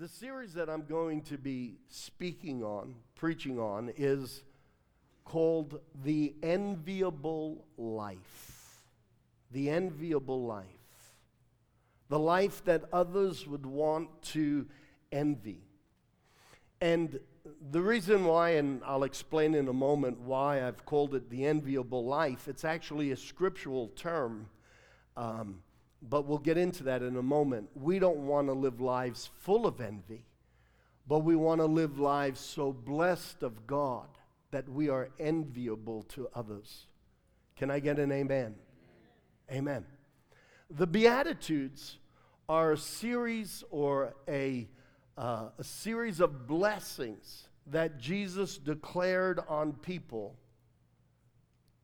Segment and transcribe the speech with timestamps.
[0.00, 4.42] the series that I'm going to be speaking on, preaching on, is
[5.26, 8.80] called The Enviable Life.
[9.50, 10.64] The Enviable Life.
[12.08, 14.66] The life that others would want to
[15.12, 15.60] envy.
[16.80, 17.20] And
[17.70, 22.06] the reason why, and I'll explain in a moment why I've called it the enviable
[22.06, 24.48] life, it's actually a scriptural term.
[25.14, 25.58] Um,
[26.02, 27.68] but we'll get into that in a moment.
[27.74, 30.24] We don't want to live lives full of envy,
[31.06, 34.08] but we want to live lives so blessed of God
[34.50, 36.86] that we are enviable to others.
[37.56, 38.54] Can I get an amen?
[39.52, 39.84] Amen.
[40.70, 41.98] The Beatitudes
[42.48, 44.68] are a series or a,
[45.18, 50.36] uh, a series of blessings that Jesus declared on people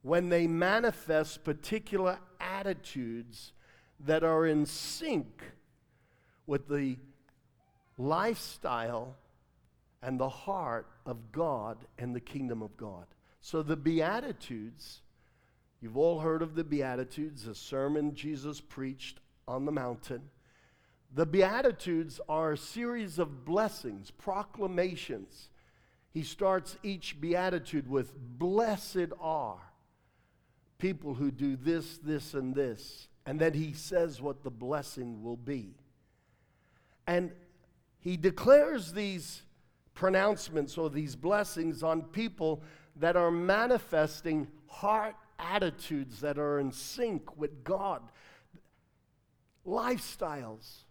[0.03, 3.53] when they manifest particular attitudes
[4.01, 5.43] that are in sync
[6.47, 6.97] with the
[7.99, 9.17] lifestyle
[10.03, 13.07] and the heart of God and the kingdom of God.
[13.41, 15.01] So the Beatitudes,
[15.81, 20.23] you've all heard of the Beatitudes, a sermon Jesus preached on the mountain.
[21.15, 25.49] The Beatitudes are a series of blessings, proclamations.
[26.13, 29.59] He starts each Beatitude with, Blessed are
[30.79, 33.09] people who do this, this, and this.
[33.27, 35.75] And then he says what the blessing will be.
[37.09, 37.33] And
[37.99, 39.43] he declares these
[39.95, 42.63] pronouncements or these blessings on people
[42.97, 48.01] that are manifesting heart attitudes that are in sync with God,
[49.67, 50.85] lifestyles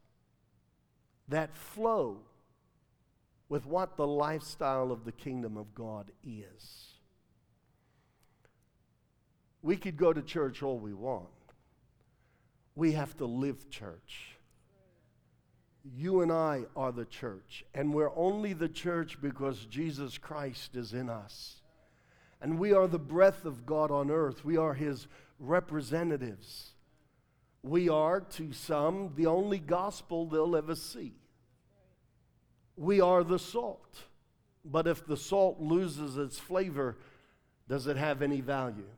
[1.29, 2.17] that flow
[3.47, 6.93] with what the lifestyle of the kingdom of God is.
[9.61, 11.27] We could go to church all we want.
[12.75, 14.35] We have to live church.
[15.83, 20.93] You and I are the church, and we're only the church because Jesus Christ is
[20.93, 21.61] in us.
[22.41, 24.43] And we are the breath of God on earth.
[24.43, 25.07] We are His
[25.39, 26.71] representatives.
[27.63, 31.13] We are, to some, the only gospel they'll ever see.
[32.75, 34.03] We are the salt.
[34.63, 36.97] But if the salt loses its flavor,
[37.67, 38.89] does it have any value?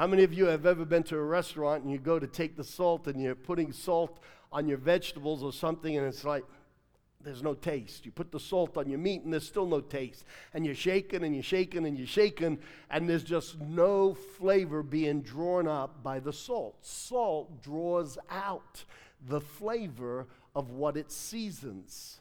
[0.00, 2.56] How many of you have ever been to a restaurant and you go to take
[2.56, 4.18] the salt and you're putting salt
[4.50, 6.42] on your vegetables or something and it's like,
[7.22, 8.06] there's no taste.
[8.06, 10.24] You put the salt on your meat and there's still no taste.
[10.54, 15.20] And you're shaking and you're shaking and you're shaking and there's just no flavor being
[15.20, 16.78] drawn up by the salt.
[16.80, 18.86] Salt draws out
[19.28, 22.20] the flavor of what it seasons.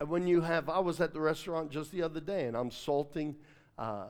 [0.00, 2.72] And when you have, I was at the restaurant just the other day and I'm
[2.72, 3.36] salting.
[3.78, 4.06] Uh,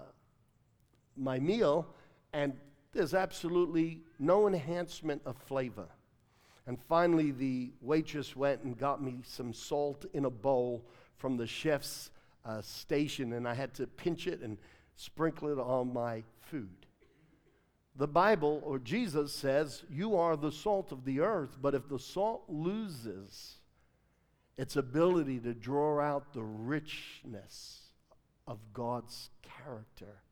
[1.17, 1.87] my meal,
[2.33, 2.55] and
[2.93, 5.89] there's absolutely no enhancement of flavor.
[6.67, 10.85] And finally, the waitress went and got me some salt in a bowl
[11.17, 12.11] from the chef's
[12.45, 14.57] uh, station, and I had to pinch it and
[14.97, 16.87] sprinkle it on my food.
[17.97, 21.99] The Bible or Jesus says, You are the salt of the earth, but if the
[21.99, 23.57] salt loses
[24.57, 27.91] its ability to draw out the richness
[28.47, 30.23] of God's character,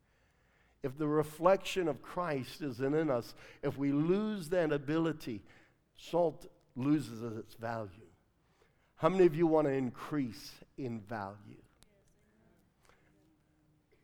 [0.83, 3.33] if the reflection of Christ isn't in us,
[3.63, 5.41] if we lose that ability,
[5.97, 6.45] salt
[6.75, 7.89] loses its value.
[8.97, 11.63] How many of you want to increase in value?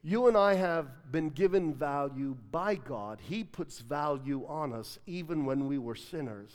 [0.01, 3.19] You and I have been given value by God.
[3.21, 6.51] He puts value on us even when we were sinners.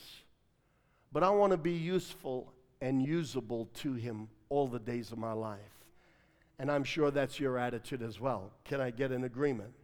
[1.12, 5.32] But I want to be useful and usable to Him all the days of my
[5.32, 5.58] life.
[6.58, 8.50] And I'm sure that's your attitude as well.
[8.64, 9.74] Can I get an agreement?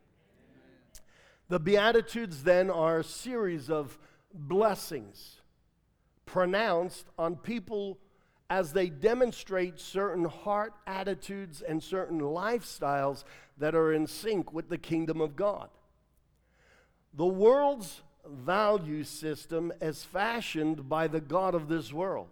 [1.51, 3.99] The Beatitudes then are a series of
[4.33, 5.41] blessings
[6.25, 7.99] pronounced on people
[8.49, 13.25] as they demonstrate certain heart attitudes and certain lifestyles
[13.59, 15.71] that are in sync with the kingdom of God.
[17.15, 22.29] The world's value system is fashioned by the God of this world.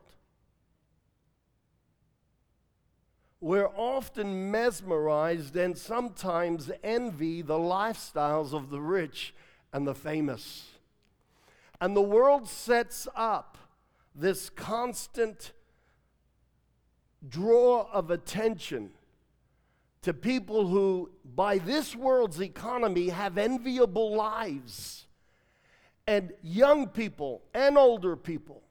[3.40, 9.34] We're often mesmerized and sometimes envy the lifestyles of the rich
[9.72, 10.70] and the famous.
[11.80, 13.56] And the world sets up
[14.14, 15.52] this constant
[17.28, 18.90] draw of attention
[20.02, 25.06] to people who, by this world's economy, have enviable lives.
[26.06, 28.62] And young people and older people,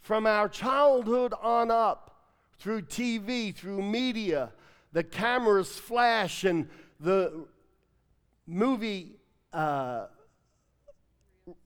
[0.00, 2.15] from our childhood on up,
[2.58, 4.52] through TV, through media,
[4.92, 6.68] the cameras flash and
[7.00, 7.46] the
[8.46, 9.16] movie
[9.52, 10.06] uh,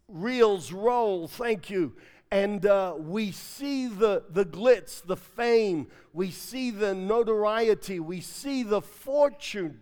[0.09, 1.95] reels roll, thank you.
[2.33, 8.63] and uh, we see the, the glitz, the fame, we see the notoriety, we see
[8.63, 9.81] the fortune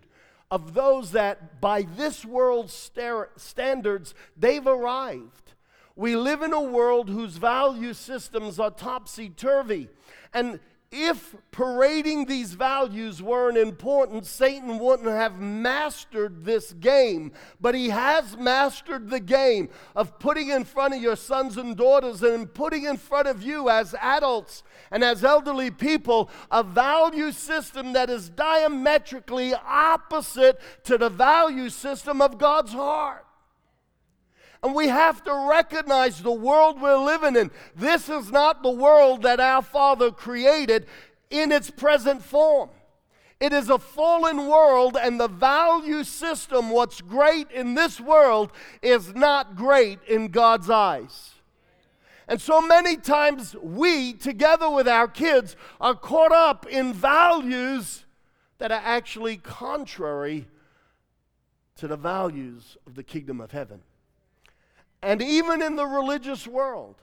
[0.51, 2.91] of those that, by this world's
[3.37, 5.53] standards, they've arrived.
[5.95, 9.89] We live in a world whose value systems are topsy turvy.
[10.33, 10.59] And
[10.91, 17.31] if parading these values weren't important, Satan wouldn't have mastered this game.
[17.61, 22.23] But he has mastered the game of putting in front of your sons and daughters
[22.23, 27.93] and putting in front of you as adults and as elderly people a value system
[27.93, 33.25] that is diametrically opposite to the value system of God's heart.
[34.61, 37.51] And we have to recognize the world we're living in.
[37.75, 40.85] This is not the world that our Father created
[41.29, 42.69] in its present form.
[43.39, 48.51] It is a fallen world, and the value system, what's great in this world,
[48.81, 51.35] is not great in God's eyes.
[52.27, 58.05] And so many times we, together with our kids, are caught up in values
[58.57, 60.47] that are actually contrary
[61.77, 63.81] to the values of the kingdom of heaven.
[65.01, 66.95] And even in the religious world,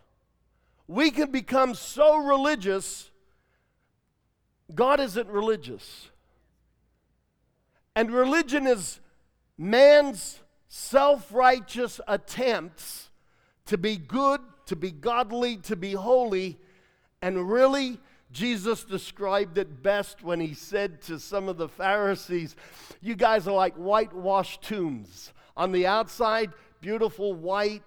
[0.86, 3.10] we can become so religious,
[4.74, 6.10] God isn't religious.
[7.94, 9.00] And religion is
[9.56, 13.10] man's self righteous attempts
[13.66, 16.58] to be good, to be godly, to be holy.
[17.22, 17.98] And really,
[18.30, 22.54] Jesus described it best when he said to some of the Pharisees,
[23.00, 25.32] You guys are like whitewashed tombs.
[25.56, 27.82] On the outside, beautiful white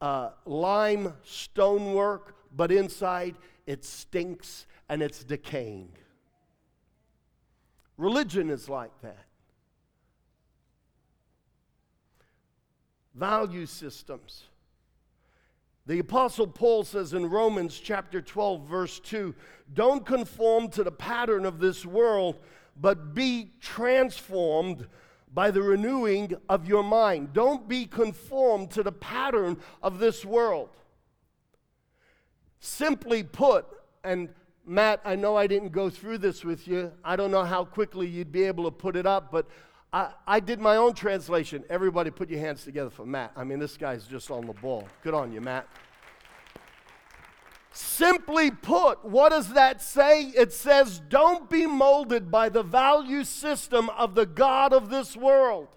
[0.00, 5.90] uh, lime stonework, but inside it stinks and it's decaying.
[7.96, 9.26] Religion is like that.
[13.14, 14.44] Value systems.
[15.86, 19.34] The Apostle Paul says in Romans chapter 12, verse 2
[19.74, 22.38] Don't conform to the pattern of this world,
[22.80, 24.86] but be transformed
[25.32, 27.32] by the renewing of your mind.
[27.32, 30.70] Don't be conformed to the pattern of this world.
[32.58, 33.66] Simply put,
[34.04, 34.28] and
[34.66, 36.92] Matt, I know I didn't go through this with you.
[37.04, 39.46] I don't know how quickly you'd be able to put it up, but
[39.92, 41.64] I, I did my own translation.
[41.70, 43.32] Everybody put your hands together for Matt.
[43.36, 44.86] I mean, this guy's just on the ball.
[45.02, 45.66] Good on you, Matt.
[47.72, 50.24] Simply put, what does that say?
[50.24, 55.68] It says, don't be molded by the value system of the God of this world.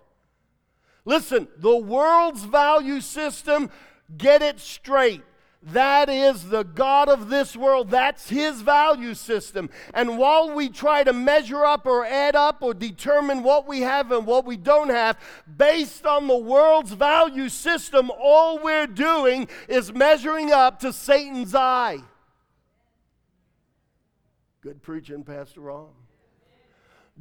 [1.05, 3.69] Listen, the world's value system,
[4.17, 5.21] get it straight.
[5.65, 7.89] That is the God of this world.
[7.89, 9.69] That's his value system.
[9.93, 14.11] And while we try to measure up or add up or determine what we have
[14.11, 15.17] and what we don't have
[15.57, 21.99] based on the world's value system, all we're doing is measuring up to Satan's eye.
[24.59, 26.02] Good preaching, Pastor Ron.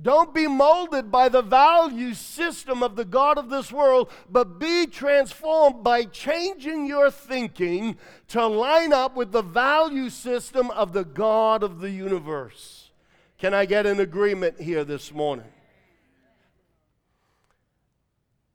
[0.00, 4.86] Don't be molded by the value system of the God of this world, but be
[4.86, 7.98] transformed by changing your thinking
[8.28, 12.90] to line up with the value system of the God of the universe.
[13.36, 15.52] Can I get an agreement here this morning?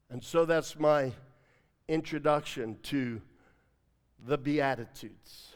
[0.10, 1.12] And so that's my
[1.88, 3.22] introduction to
[4.26, 5.56] the Beatitudes.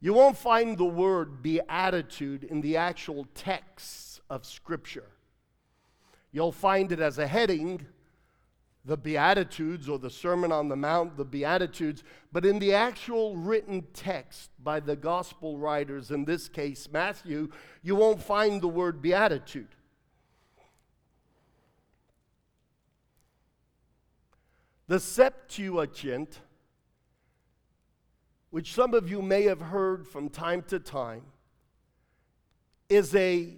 [0.00, 5.08] You won't find the word beatitude in the actual text of Scripture.
[6.32, 7.86] You'll find it as a heading,
[8.84, 13.86] the Beatitudes or the Sermon on the Mount, the Beatitudes, but in the actual written
[13.94, 17.50] text by the gospel writers, in this case Matthew,
[17.82, 19.68] you won't find the word beatitude.
[24.86, 26.40] The Septuagint,
[28.50, 31.22] which some of you may have heard from time to time,
[32.90, 33.56] is a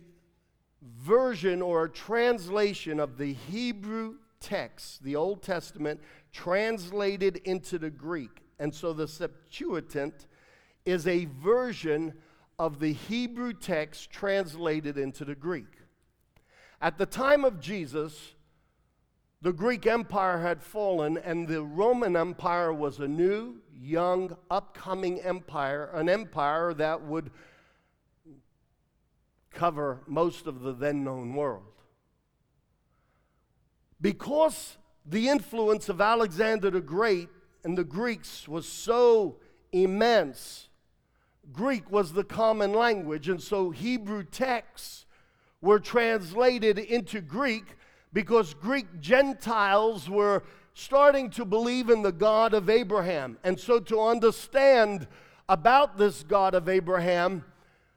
[0.99, 6.00] version or a translation of the Hebrew text, the Old Testament,
[6.33, 8.43] translated into the Greek.
[8.59, 10.26] And so the Septuagint
[10.85, 12.14] is a version
[12.59, 15.66] of the Hebrew text translated into the Greek.
[16.81, 18.35] At the time of Jesus,
[19.43, 25.90] the Greek Empire had fallen, and the Roman Empire was a new, young, upcoming empire,
[25.93, 27.31] an empire that would
[29.57, 31.65] cover most of the then known world.
[34.01, 37.29] Because the influence of Alexander the Great
[37.65, 39.37] and the Greeks was so
[39.73, 40.69] immense,
[41.53, 45.07] Greek was the common language, and so Hebrew texts
[45.61, 47.65] were translated into Greek
[48.13, 50.43] because Greek Gentiles were
[50.75, 53.39] starting to believe in the God of Abraham.
[53.43, 55.09] And so to understand
[55.49, 57.45] about this God of Abraham,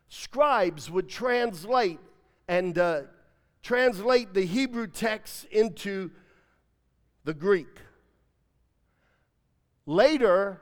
[0.10, 2.00] scribes would translate
[2.48, 3.02] and uh,
[3.62, 6.12] translate the Hebrew text into
[7.24, 7.80] the Greek.
[9.86, 10.62] Later,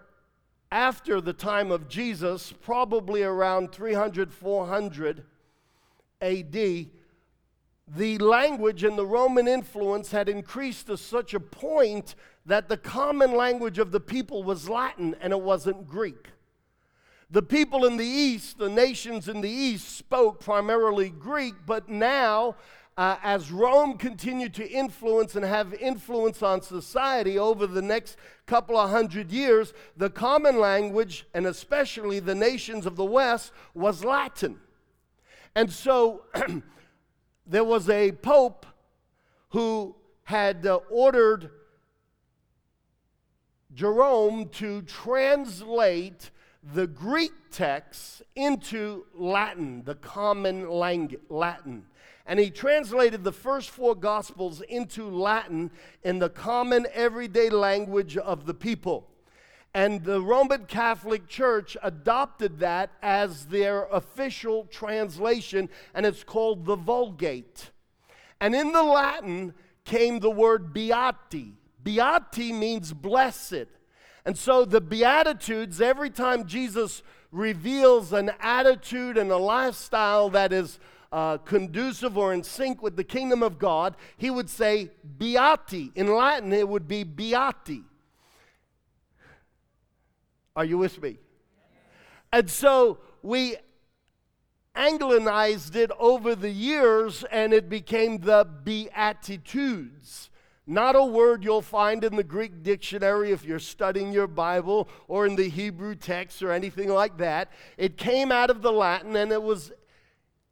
[0.72, 5.24] after the time of Jesus, probably around 300, 400
[6.22, 12.78] AD, the language and the Roman influence had increased to such a point that the
[12.78, 16.28] common language of the people was Latin and it wasn't Greek.
[17.30, 22.56] The people in the East, the nations in the East, spoke primarily Greek, but now,
[22.96, 28.16] uh, as Rome continued to influence and have influence on society over the next
[28.46, 34.06] couple of hundred years, the common language, and especially the nations of the West, was
[34.06, 34.62] Latin.
[35.54, 36.22] And so
[37.46, 38.66] there was a pope
[39.50, 41.52] who had uh, ordered
[43.74, 46.32] Jerome to translate
[46.74, 51.86] the Greek text into Latin, the common language, Latin.
[52.26, 55.72] And he translated the first four Gospels into Latin
[56.04, 59.08] in the common everyday language of the people.
[59.74, 66.76] And the Roman Catholic Church adopted that as their official translation, and it's called the
[66.76, 67.72] Vulgate.
[68.42, 69.54] And in the Latin
[69.86, 71.54] came the word beati.
[71.84, 73.68] Beati means blessed.
[74.28, 80.78] And so the Beatitudes, every time Jesus reveals an attitude and a lifestyle that is
[81.12, 85.92] uh, conducive or in sync with the kingdom of God, he would say beati.
[85.96, 87.84] In Latin, it would be beati.
[90.56, 91.18] Are you with me?
[92.32, 93.56] And so we
[94.78, 100.30] Anglicized it over the years and it became the Beatitudes.
[100.70, 105.26] Not a word you'll find in the Greek dictionary if you're studying your Bible or
[105.26, 107.54] in the Hebrew text or anything like that.
[107.78, 109.72] It came out of the Latin and it was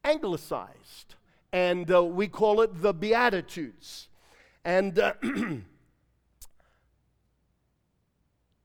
[0.05, 1.15] anglicized.
[1.51, 4.07] And uh, we call it the Beatitudes.
[4.63, 5.65] And uh, in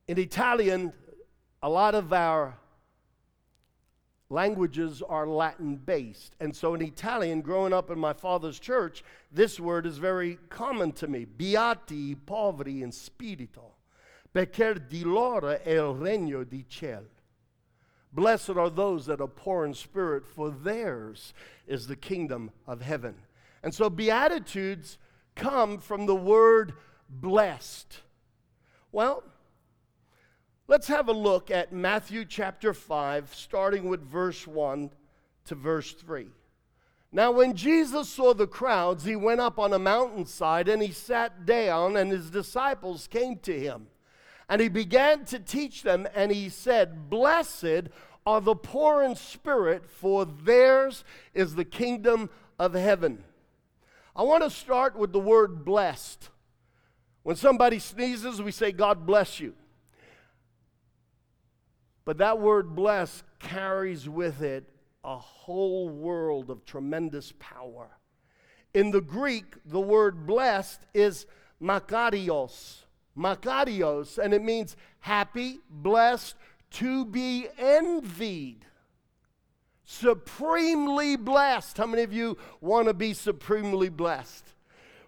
[0.07, 0.93] Italian,
[1.63, 2.60] a lot of our
[4.31, 6.35] languages are Latin based.
[6.41, 10.93] And so in Italian, growing up in my father's church, this word is very common
[10.93, 11.27] to me.
[11.27, 13.75] Beati poveri in spirito,
[14.35, 17.05] perché di loro è il regno di ciel.
[18.13, 21.33] Blessed are those that are poor in spirit, for theirs
[21.67, 23.15] is the kingdom of heaven.
[23.63, 24.99] And so Beatitudes
[25.37, 26.73] come from the word
[27.09, 28.01] blessed.
[28.91, 29.23] Well,
[30.71, 34.93] Let's have a look at Matthew chapter 5, starting with verse 1
[35.47, 36.29] to verse 3.
[37.11, 41.45] Now, when Jesus saw the crowds, he went up on a mountainside and he sat
[41.45, 43.89] down, and his disciples came to him.
[44.49, 47.89] And he began to teach them, and he said, Blessed
[48.25, 51.03] are the poor in spirit, for theirs
[51.35, 53.25] is the kingdom of heaven.
[54.15, 56.29] I want to start with the word blessed.
[57.25, 59.55] When somebody sneezes, we say, God bless you.
[62.11, 64.69] But that word blessed carries with it
[65.05, 67.89] a whole world of tremendous power.
[68.75, 71.27] In the Greek, the word blessed is
[71.63, 72.79] makarios.
[73.17, 76.35] Makarios, and it means happy, blessed,
[76.73, 78.67] to be envied.
[79.85, 81.77] Supremely blessed.
[81.77, 84.47] How many of you want to be supremely blessed?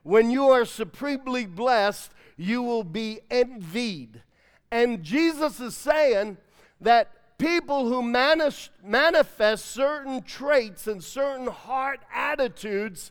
[0.04, 4.23] When you are supremely blessed, you will be envied.
[4.71, 6.37] And Jesus is saying,
[6.83, 13.11] that people who manifest certain traits and certain heart attitudes,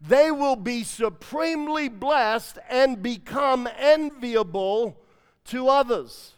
[0.00, 4.96] they will be supremely blessed and become enviable
[5.44, 6.34] to others.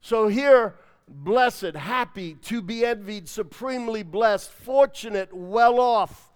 [0.00, 0.76] So here,
[1.08, 6.29] blessed, happy, to be envied, supremely blessed, fortunate, well off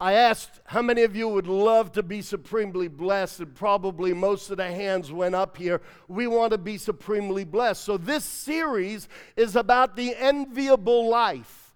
[0.00, 4.50] I asked how many of you would love to be supremely blessed, and probably most
[4.50, 5.82] of the hands went up here.
[6.08, 7.84] We want to be supremely blessed.
[7.84, 11.74] So, this series is about the enviable life,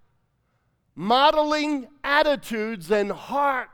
[0.95, 3.69] modeling attitudes and heart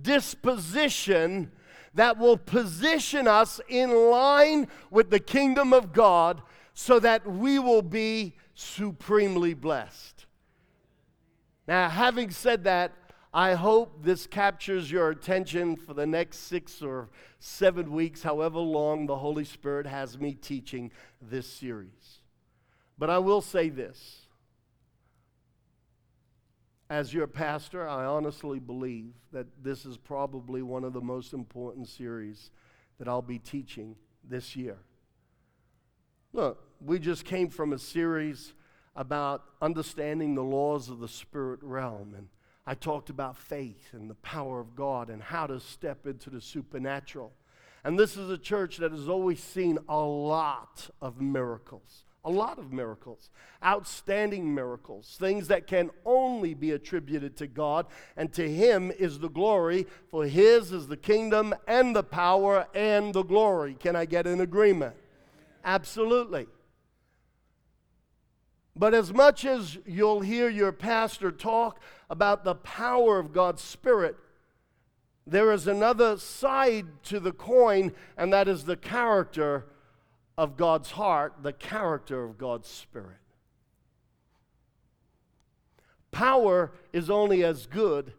[0.00, 1.50] disposition
[1.94, 6.42] that will position us in line with the kingdom of God
[6.74, 10.26] so that we will be supremely blessed.
[11.66, 12.92] Now, having said that,
[13.32, 19.06] I hope this captures your attention for the next six or seven weeks, however long
[19.06, 20.90] the Holy Spirit has me teaching
[21.22, 22.20] this series.
[22.98, 24.26] But I will say this.
[26.88, 31.88] As your pastor, I honestly believe that this is probably one of the most important
[31.88, 32.50] series
[32.98, 33.94] that I'll be teaching
[34.28, 34.76] this year.
[36.32, 38.54] Look, we just came from a series
[38.96, 42.14] about understanding the laws of the spirit realm.
[42.16, 42.28] And
[42.70, 46.40] I talked about faith and the power of God and how to step into the
[46.40, 47.32] supernatural.
[47.82, 52.04] And this is a church that has always seen a lot of miracles.
[52.24, 53.28] A lot of miracles,
[53.64, 57.86] outstanding miracles, things that can only be attributed to God,
[58.16, 63.12] and to Him is the glory, for His is the kingdom and the power and
[63.12, 63.74] the glory.
[63.74, 64.94] Can I get an agreement?
[65.64, 66.46] Absolutely.
[68.76, 74.16] But as much as you'll hear your pastor talk about the power of God's Spirit,
[75.26, 79.66] there is another side to the coin, and that is the character
[80.38, 83.18] of God's heart, the character of God's Spirit.
[86.10, 88.12] Power is only as good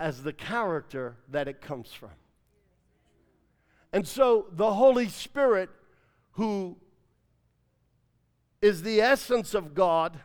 [0.00, 2.10] as the character that it comes from.
[3.92, 5.70] And so the Holy Spirit,
[6.32, 6.76] who
[8.64, 10.18] is the essence of God,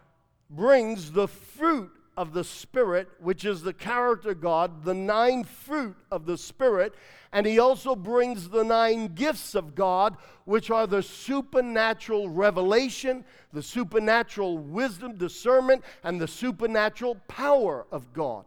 [0.50, 6.25] brings the fruit of the Spirit, which is the character God, the nine fruit of
[6.25, 6.96] the Spirit,
[7.34, 10.15] and he also brings the nine gifts of God,
[10.46, 18.46] which are the supernatural revelation, the supernatural wisdom, discernment, and the supernatural power of God.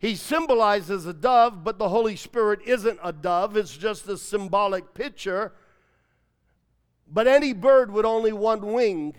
[0.00, 4.94] He symbolizes a dove, but the Holy Spirit isn't a dove, it's just a symbolic
[4.94, 5.52] picture
[7.06, 9.14] but any bird with only one wing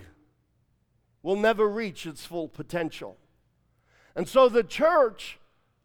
[1.22, 3.18] will never reach its full potential.
[4.15, 5.39] And so the church,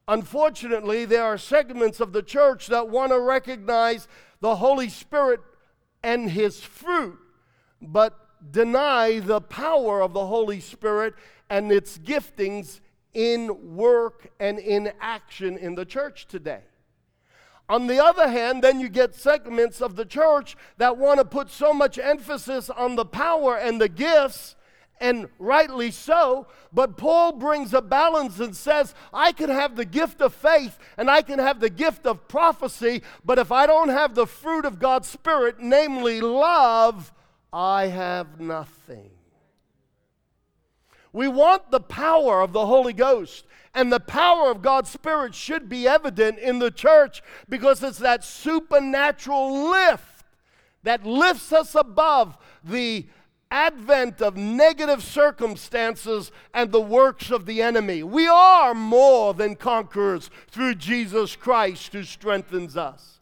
[0.07, 4.07] unfortunately, there are segments of the church that want to recognize
[4.41, 5.41] the Holy Spirit
[6.03, 7.19] and his fruit,
[7.81, 8.17] but
[8.53, 11.15] deny the power of the Holy Spirit
[11.49, 12.81] and its giftings
[13.13, 16.63] in work and in action in the church today.
[17.71, 21.53] On the other hand, then you get segments of the church that want to put
[21.53, 24.57] so much emphasis on the power and the gifts,
[25.01, 26.49] and rightly so.
[26.73, 31.09] But Paul brings a balance and says, I can have the gift of faith and
[31.09, 34.81] I can have the gift of prophecy, but if I don't have the fruit of
[34.81, 37.13] God's Spirit, namely love,
[37.53, 39.11] I have nothing.
[41.13, 43.47] We want the power of the Holy Ghost.
[43.75, 48.25] And the power of God's Spirit should be evident in the church because it's that
[48.25, 50.25] supernatural lift
[50.83, 53.07] that lifts us above the
[53.51, 58.03] advent of negative circumstances and the works of the enemy.
[58.03, 63.21] We are more than conquerors through Jesus Christ who strengthens us.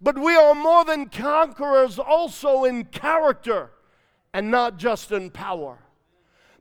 [0.00, 3.70] But we are more than conquerors also in character
[4.32, 5.78] and not just in power.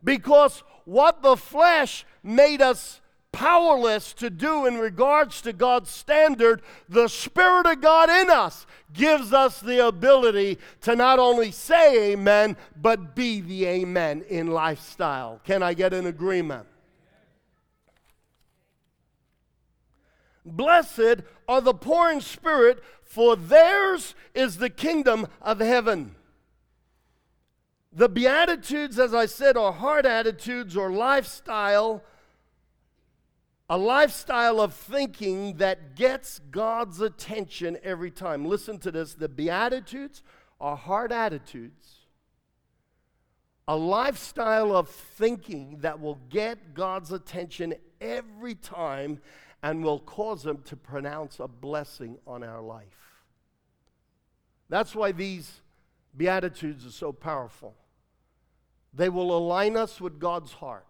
[0.03, 7.07] Because what the flesh made us powerless to do in regards to God's standard, the
[7.07, 13.15] Spirit of God in us gives us the ability to not only say amen, but
[13.15, 15.39] be the amen in lifestyle.
[15.45, 16.67] Can I get an agreement?
[20.45, 26.15] Blessed are the poor in spirit, for theirs is the kingdom of heaven.
[27.93, 32.03] The Beatitudes, as I said, are heart attitudes or lifestyle,
[33.69, 38.45] a lifestyle of thinking that gets God's attention every time.
[38.45, 40.23] Listen to this the Beatitudes
[40.61, 42.07] are heart attitudes,
[43.67, 49.19] a lifestyle of thinking that will get God's attention every time
[49.61, 53.25] and will cause Him to pronounce a blessing on our life.
[54.69, 55.59] That's why these
[56.15, 57.75] Beatitudes are so powerful.
[58.93, 60.85] They will align us with God's heart.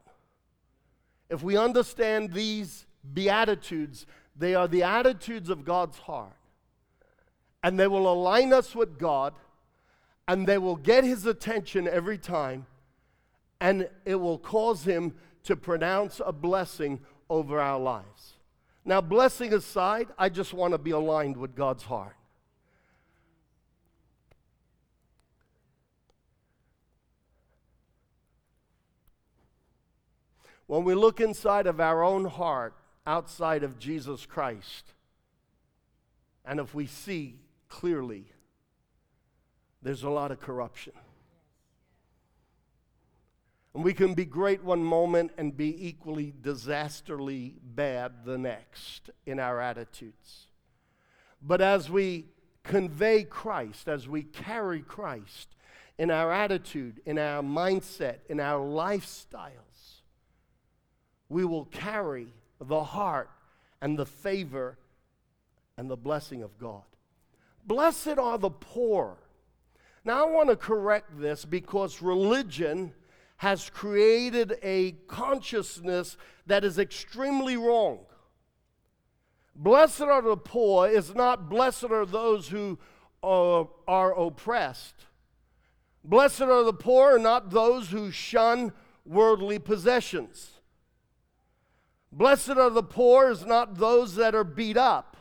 [1.29, 6.35] If we understand these Beatitudes, they are the attitudes of God's heart.
[7.63, 9.33] And they will align us with God,
[10.27, 12.65] and they will get His attention every time,
[13.59, 18.33] and it will cause Him to pronounce a blessing over our lives.
[18.83, 22.15] Now, blessing aside, I just want to be aligned with God's heart.
[30.71, 32.73] When we look inside of our own heart,
[33.05, 34.93] outside of Jesus Christ,
[36.45, 38.31] and if we see clearly,
[39.81, 40.93] there's a lot of corruption.
[43.75, 49.41] And we can be great one moment and be equally disastrously bad the next in
[49.41, 50.47] our attitudes.
[51.41, 52.27] But as we
[52.63, 55.49] convey Christ, as we carry Christ
[55.97, 59.65] in our attitude, in our mindset, in our lifestyle,
[61.31, 62.27] we will carry
[62.59, 63.29] the heart
[63.81, 64.77] and the favor
[65.77, 66.83] and the blessing of God.
[67.65, 69.17] Blessed are the poor
[70.03, 72.93] Now, I want to correct this because religion
[73.37, 76.17] has created a consciousness
[76.47, 77.99] that is extremely wrong.
[79.55, 82.79] Blessed are the poor is not blessed are those who
[83.21, 85.05] are, are oppressed.
[86.03, 88.73] Blessed are the poor, not those who shun
[89.05, 90.50] worldly possessions.
[92.11, 95.17] Blessed are the poor is not those that are beat up.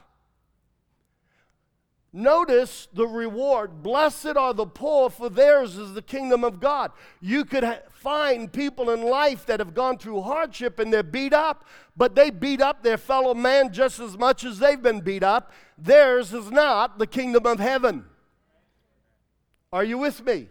[2.12, 3.84] Notice the reward.
[3.84, 6.90] Blessed are the poor, for theirs is the kingdom of God.
[7.20, 11.32] You could ha- find people in life that have gone through hardship and they're beat
[11.32, 11.64] up,
[11.96, 15.52] but they beat up their fellow man just as much as they've been beat up.
[15.78, 18.06] Theirs is not the kingdom of heaven.
[19.72, 20.48] Are you with me?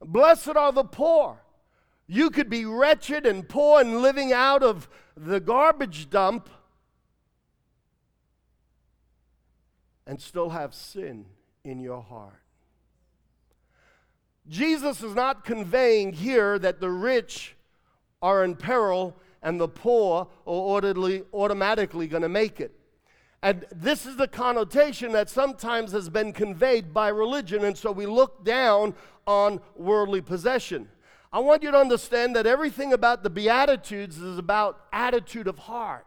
[0.00, 1.40] Blessed are the poor.
[2.12, 6.50] You could be wretched and poor and living out of the garbage dump
[10.08, 11.26] and still have sin
[11.62, 12.42] in your heart.
[14.48, 17.54] Jesus is not conveying here that the rich
[18.20, 22.72] are in peril and the poor are automatically going to make it.
[23.40, 28.06] And this is the connotation that sometimes has been conveyed by religion, and so we
[28.06, 28.96] look down
[29.28, 30.88] on worldly possession.
[31.32, 36.06] I want you to understand that everything about the Beatitudes is about attitude of heart.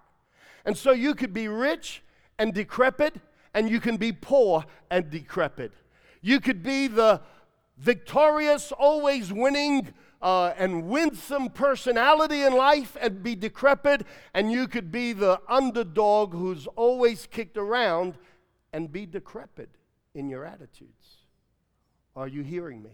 [0.66, 2.04] And so you could be rich
[2.38, 3.16] and decrepit,
[3.54, 5.72] and you can be poor and decrepit.
[6.22, 7.22] You could be the
[7.78, 14.90] victorious, always winning, uh, and winsome personality in life and be decrepit, and you could
[14.92, 18.18] be the underdog who's always kicked around
[18.72, 19.70] and be decrepit
[20.16, 21.18] in your attitudes.
[22.16, 22.92] Are you hearing me?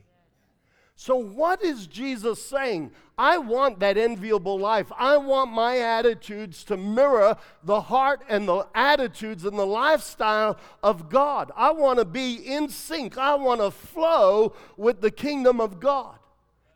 [1.02, 2.92] So, what is Jesus saying?
[3.18, 4.92] I want that enviable life.
[4.98, 11.10] I want my attitudes to mirror the heart and the attitudes and the lifestyle of
[11.10, 11.54] God.
[11.56, 13.18] I want to be in sync.
[13.18, 16.18] I want to flow with the kingdom of God.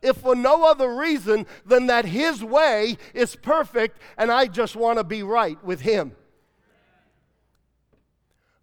[0.02, 5.00] If for no other reason than that His way is perfect and I just want
[5.00, 6.16] to be right with Him.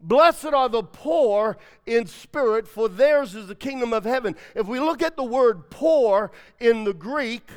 [0.00, 4.34] Blessed are the poor in spirit, for theirs is the kingdom of heaven.
[4.54, 7.48] If we look at the word poor in the Greek,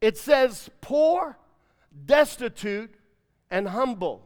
[0.00, 1.36] it says poor,
[2.06, 2.94] destitute,
[3.50, 4.22] and humble.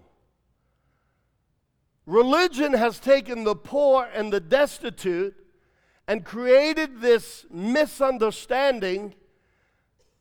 [2.07, 5.35] Religion has taken the poor and the destitute
[6.07, 9.15] and created this misunderstanding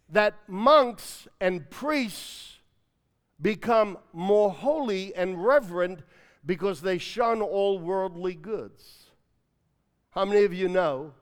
[0.07, 2.52] that monks and priests
[3.43, 5.99] become more holy and reverent
[6.45, 9.03] because they shun all worldly goods.
[10.11, 11.13] How many of you know?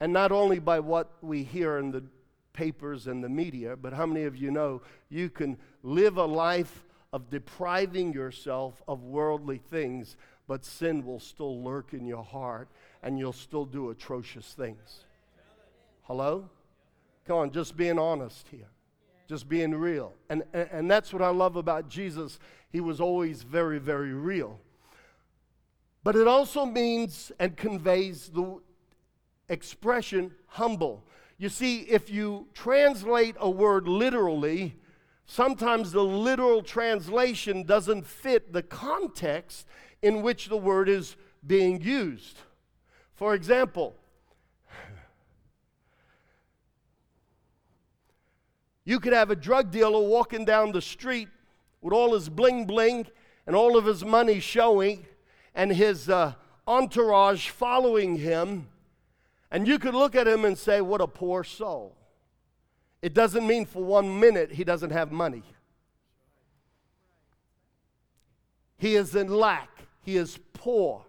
[0.00, 2.04] And not only by what we hear in the
[2.52, 6.84] papers and the media, but how many of you know you can live a life
[7.12, 10.16] of depriving yourself of worldly things,
[10.48, 12.68] but sin will still lurk in your heart
[13.02, 15.04] and you'll still do atrocious things?
[16.02, 16.48] Hello?
[17.26, 18.73] Come on, just being honest here
[19.28, 20.12] just being real.
[20.28, 22.38] And, and, that's what I love about Jesus.
[22.70, 24.60] He was always very, very real.
[26.02, 28.60] But it also means and conveys the
[29.48, 31.04] expression humble.
[31.38, 34.76] You see, if you translate a word literally,
[35.26, 39.66] sometimes the literal translation doesn't fit the context
[40.02, 42.38] in which the word is being used.
[43.14, 43.96] For example,
[48.84, 51.28] You could have a drug dealer walking down the street
[51.80, 53.06] with all his bling bling
[53.46, 55.06] and all of his money showing
[55.54, 56.34] and his uh,
[56.66, 58.68] entourage following him.
[59.50, 61.96] And you could look at him and say, What a poor soul.
[63.00, 65.42] It doesn't mean for one minute he doesn't have money.
[68.76, 71.04] He is in lack, he is poor.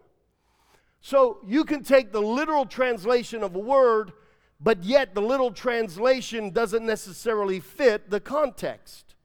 [1.01, 4.11] So you can take the literal translation of a word
[4.59, 9.15] but yet the little translation doesn't necessarily fit the context.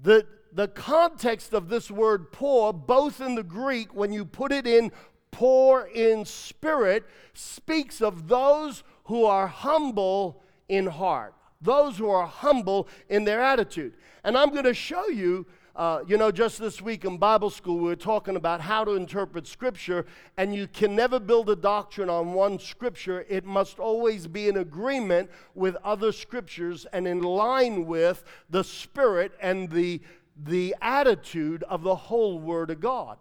[0.00, 4.66] The, the context of this word poor, both in the Greek, when you put it
[4.66, 4.90] in
[5.30, 12.88] poor in spirit, speaks of those who are humble in heart, those who are humble
[13.08, 13.94] in their attitude.
[14.24, 17.76] And I'm going to show you uh, you know, just this week in Bible school,
[17.76, 20.04] we were talking about how to interpret Scripture,
[20.36, 23.24] and you can never build a doctrine on one Scripture.
[23.26, 29.32] It must always be in agreement with other Scriptures and in line with the Spirit
[29.40, 30.02] and the,
[30.44, 33.16] the attitude of the whole Word of God.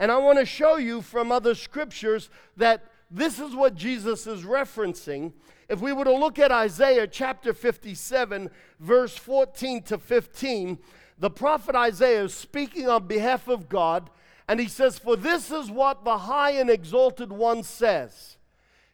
[0.00, 4.42] And I want to show you from other Scriptures that this is what Jesus is
[4.42, 5.34] referencing.
[5.68, 10.78] If we were to look at Isaiah chapter 57, verse 14 to 15,
[11.18, 14.10] the prophet Isaiah is speaking on behalf of God,
[14.48, 18.36] And he says, For this is what the high and exalted one says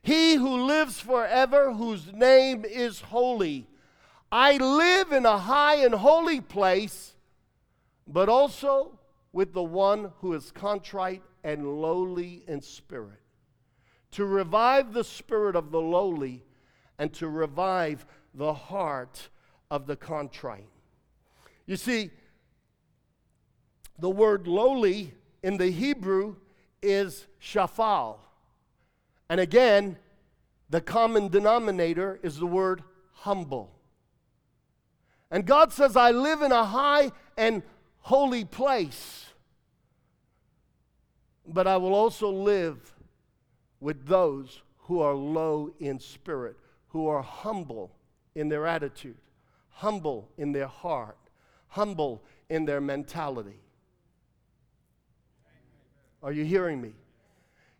[0.02, 3.66] He who lives forever, whose name is holy.
[4.30, 7.14] I live in a high and holy place,
[8.06, 8.98] but also
[9.32, 13.22] with the one who is contrite and lowly in spirit,
[14.12, 16.44] to revive the spirit of the lowly
[16.98, 18.04] and to revive
[18.34, 19.30] the heart
[19.70, 20.68] of the contrite.
[21.68, 22.10] You see,
[23.98, 26.36] the word lowly in the Hebrew
[26.80, 28.16] is shafal.
[29.28, 29.98] And again,
[30.70, 33.70] the common denominator is the word humble.
[35.30, 37.62] And God says, I live in a high and
[37.98, 39.26] holy place,
[41.46, 42.94] but I will also live
[43.78, 46.56] with those who are low in spirit,
[46.88, 47.90] who are humble
[48.34, 49.18] in their attitude,
[49.68, 51.18] humble in their heart,
[51.68, 53.60] humble in their mentality.
[56.22, 56.92] Are you hearing me?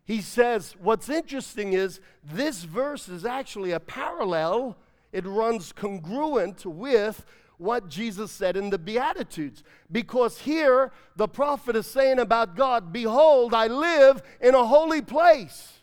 [0.05, 4.77] He says, what's interesting is this verse is actually a parallel,
[5.11, 7.25] it runs congruent with
[7.57, 9.63] what Jesus said in the Beatitudes.
[9.91, 15.73] Because here the prophet is saying about God, Behold, I live in a holy place.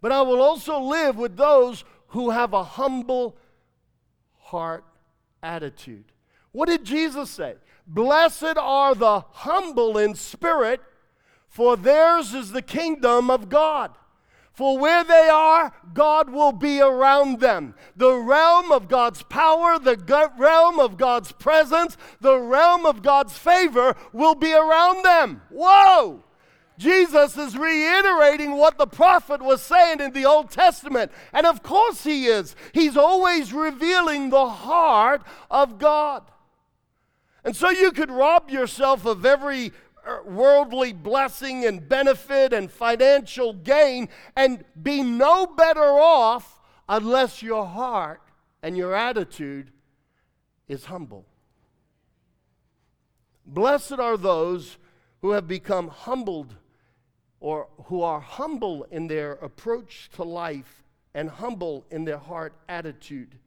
[0.00, 3.38] But I will also live with those who have a humble
[4.38, 4.84] heart
[5.42, 6.12] attitude.
[6.54, 7.56] What did Jesus say?
[7.84, 10.80] Blessed are the humble in spirit,
[11.48, 13.90] for theirs is the kingdom of God.
[14.52, 17.74] For where they are, God will be around them.
[17.96, 23.96] The realm of God's power, the realm of God's presence, the realm of God's favor
[24.12, 25.42] will be around them.
[25.50, 26.22] Whoa!
[26.78, 31.10] Jesus is reiterating what the prophet was saying in the Old Testament.
[31.32, 32.54] And of course, he is.
[32.72, 36.22] He's always revealing the heart of God.
[37.44, 39.72] And so you could rob yourself of every
[40.06, 47.66] uh, worldly blessing and benefit and financial gain and be no better off unless your
[47.66, 48.22] heart
[48.62, 49.70] and your attitude
[50.68, 51.26] is humble.
[53.46, 54.78] Blessed are those
[55.20, 56.54] who have become humbled
[57.40, 60.82] or who are humble in their approach to life
[61.14, 63.38] and humble in their heart attitude.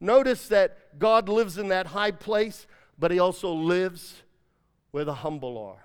[0.00, 2.66] Notice that God lives in that high place,
[2.98, 4.22] but He also lives
[4.90, 5.84] where the humble are.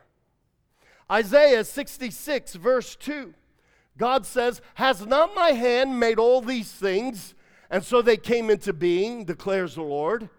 [1.11, 3.33] Isaiah 66, verse 2,
[3.97, 7.33] God says, Has not my hand made all these things?
[7.69, 10.29] And so they came into being, declares the Lord.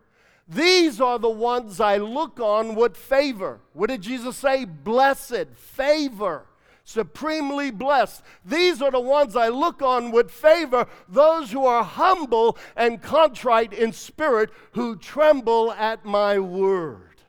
[0.48, 3.60] These are the ones I look on with favor.
[3.72, 4.64] What did Jesus say?
[4.64, 6.46] Blessed, favor,
[6.84, 8.22] supremely blessed.
[8.44, 13.72] These are the ones I look on with favor, those who are humble and contrite
[13.72, 17.22] in spirit, who tremble at my word.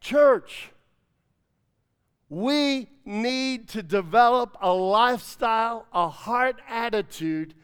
[0.00, 0.70] Church,
[2.28, 7.54] we need to develop a lifestyle, a heart attitude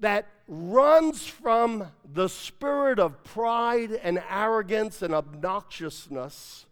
[0.00, 6.66] that runs from the spirit of pride and arrogance and obnoxiousness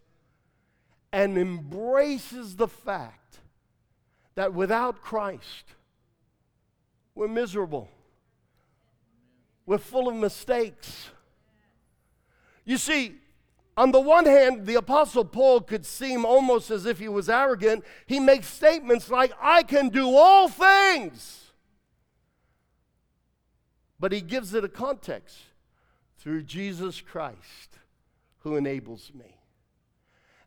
[1.12, 3.38] and embraces the fact
[4.34, 5.64] that without Christ,
[7.14, 7.88] we're miserable.
[9.66, 11.08] We're full of mistakes.
[12.64, 13.16] You see,
[13.76, 17.84] on the one hand, the Apostle Paul could seem almost as if he was arrogant.
[18.06, 21.52] He makes statements like, I can do all things.
[24.00, 25.38] But he gives it a context
[26.18, 27.78] through Jesus Christ
[28.40, 29.37] who enables me.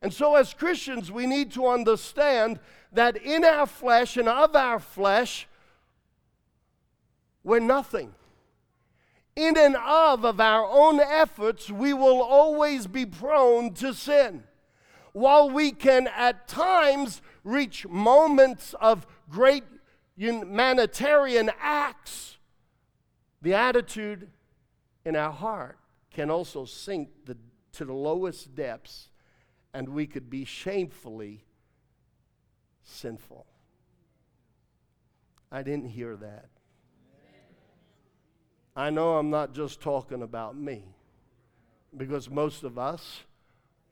[0.01, 2.59] And so, as Christians, we need to understand
[2.91, 5.47] that in our flesh and of our flesh,
[7.43, 8.13] we're nothing
[9.35, 14.43] in and of of our own efforts, we will always be prone to sin.
[15.13, 19.63] While we can at times reach moments of great
[20.15, 22.37] humanitarian acts,
[23.41, 24.29] the attitude
[25.05, 25.77] in our heart
[26.13, 27.37] can also sink the,
[27.73, 29.09] to the lowest depths,
[29.73, 31.43] and we could be shamefully
[32.83, 33.45] sinful.
[35.51, 36.49] I didn't hear that.
[38.75, 40.85] I know I'm not just talking about me,
[41.95, 43.21] because most of us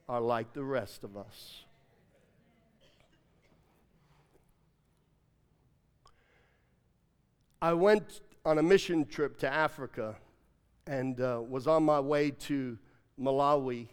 [0.07, 1.65] are like the rest of us.
[7.61, 10.15] I went on a mission trip to Africa
[10.87, 12.77] and uh, was on my way to
[13.19, 13.89] Malawi.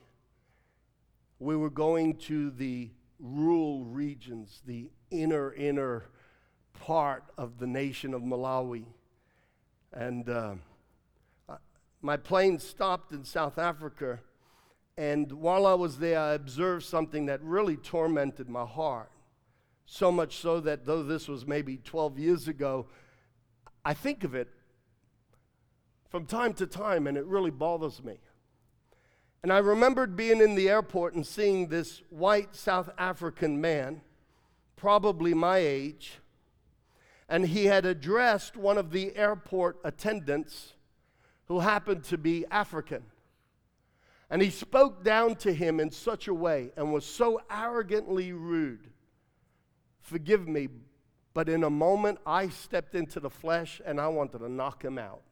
[1.39, 6.07] We were going to the rural regions, the inner, inner
[6.75, 8.87] part of the nation of Malawi.
[9.93, 10.55] And uh,
[12.01, 14.21] my plane stopped in South Africa,
[14.97, 19.11] And while I was there, I observed something that really tormented my heart.
[19.85, 22.87] So much so that though this was maybe 12 years ago,
[23.85, 24.49] I think of it
[26.09, 28.19] from time to time and it really bothers me.
[29.47, 34.01] And I remembered being in the airport and seeing this white South African man,
[34.75, 36.19] probably my age,
[37.29, 40.73] and he had addressed one of the airport attendants
[41.45, 43.05] who happened to be African.
[44.31, 48.89] And he spoke down to him in such a way and was so arrogantly rude.
[50.01, 50.67] Forgive me,
[51.35, 54.99] but in a moment I stepped into the flesh and I wanted to knock him
[54.99, 55.23] out.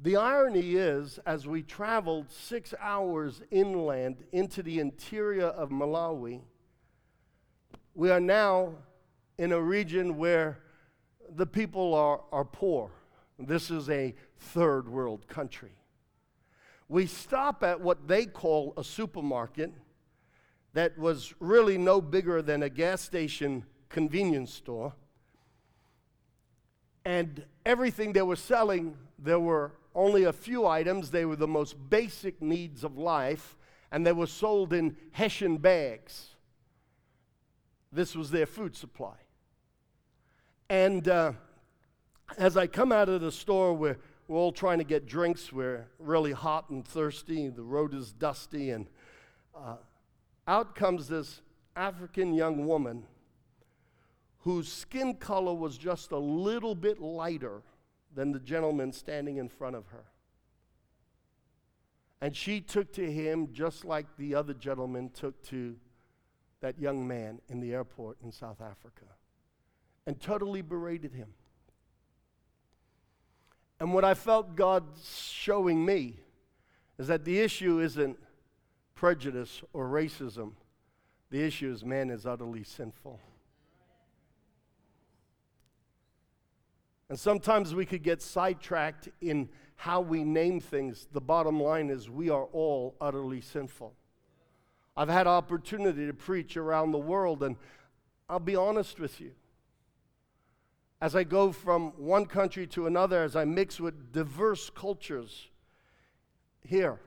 [0.00, 6.40] The irony is, as we traveled six hours inland into the interior of Malawi,
[7.96, 8.74] we are now
[9.38, 10.60] in a region where
[11.34, 12.92] the people are, are poor.
[13.40, 15.72] This is a third world country.
[16.88, 19.72] We stop at what they call a supermarket
[20.74, 24.94] that was really no bigger than a gas station convenience store.
[27.04, 31.10] And everything they were selling, there were only a few items.
[31.10, 33.56] They were the most basic needs of life,
[33.90, 36.34] and they were sold in Hessian bags.
[37.92, 39.16] This was their food supply.
[40.68, 41.32] And uh,
[42.36, 43.96] as I come out of the store, we're,
[44.26, 45.52] we're all trying to get drinks.
[45.52, 47.48] We're really hot and thirsty.
[47.48, 48.70] The road is dusty.
[48.70, 48.86] And
[49.56, 49.76] uh,
[50.46, 51.40] out comes this
[51.74, 53.04] African young woman
[54.40, 57.62] whose skin color was just a little bit lighter
[58.14, 60.04] than the gentleman standing in front of her.
[62.20, 65.76] And she took to him just like the other gentleman took to
[66.60, 69.04] that young man in the airport in South Africa
[70.06, 71.28] and totally berated him.
[73.78, 76.16] And what I felt God showing me
[76.98, 78.18] is that the issue isn't
[78.96, 80.54] prejudice or racism,
[81.30, 83.20] the issue is man is utterly sinful.
[87.08, 91.06] And sometimes we could get sidetracked in how we name things.
[91.12, 93.94] The bottom line is we are all utterly sinful.
[94.96, 97.56] I've had opportunity to preach around the world, and
[98.28, 99.32] I'll be honest with you.
[101.00, 105.48] As I go from one country to another, as I mix with diverse cultures,
[106.60, 106.98] here,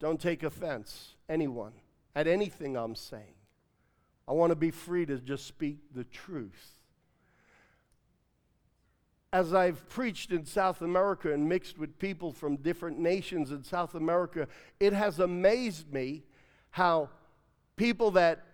[0.00, 1.74] don't take offense, anyone,
[2.16, 3.34] at anything I'm saying.
[4.26, 6.77] I want to be free to just speak the truth
[9.32, 13.94] as I've preached in South America and mixed with people from different nations in South
[13.94, 14.48] America,
[14.80, 16.22] it has amazed me
[16.70, 17.10] how
[17.76, 18.44] people that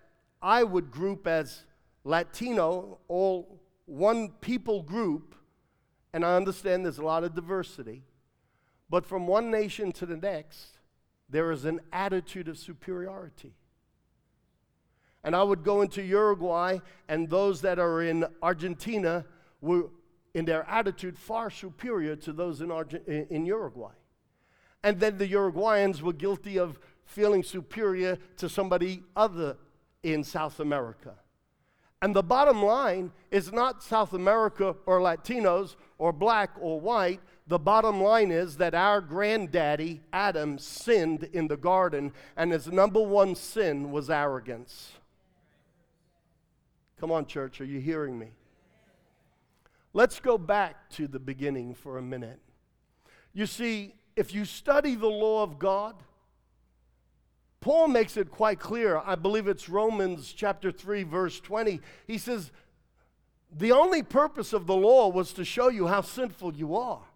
[0.41, 1.65] I would group as
[2.03, 5.35] Latino, all one people group,
[6.13, 8.03] and I understand there's a lot of diversity,
[8.89, 10.77] but from one nation to the next,
[11.29, 13.53] there is an attitude of superiority.
[15.23, 19.25] And I would go into Uruguay, and those that are in Argentina
[19.61, 19.89] were
[20.35, 23.93] in their attitude far superior to those in, Argent- in Uruguay.
[24.83, 29.55] And then the Uruguayans were guilty of feeling superior to somebody other
[30.03, 31.15] in South America.
[32.01, 37.21] And the bottom line is not South America or Latinos or black or white.
[37.47, 43.01] The bottom line is that our granddaddy, Adam, sinned in the garden, and his number
[43.01, 44.91] one sin was arrogance.
[46.99, 48.31] Come on, church, are you hearing me?
[49.95, 52.41] Let's go back to the beginning for a minute.
[53.31, 55.95] You see, if you study the law of God,
[57.61, 58.97] Paul makes it quite clear.
[58.97, 61.79] I believe it's Romans chapter 3 verse 20.
[62.07, 62.51] He says,
[63.49, 67.07] "The only purpose of the law was to show you how sinful you are."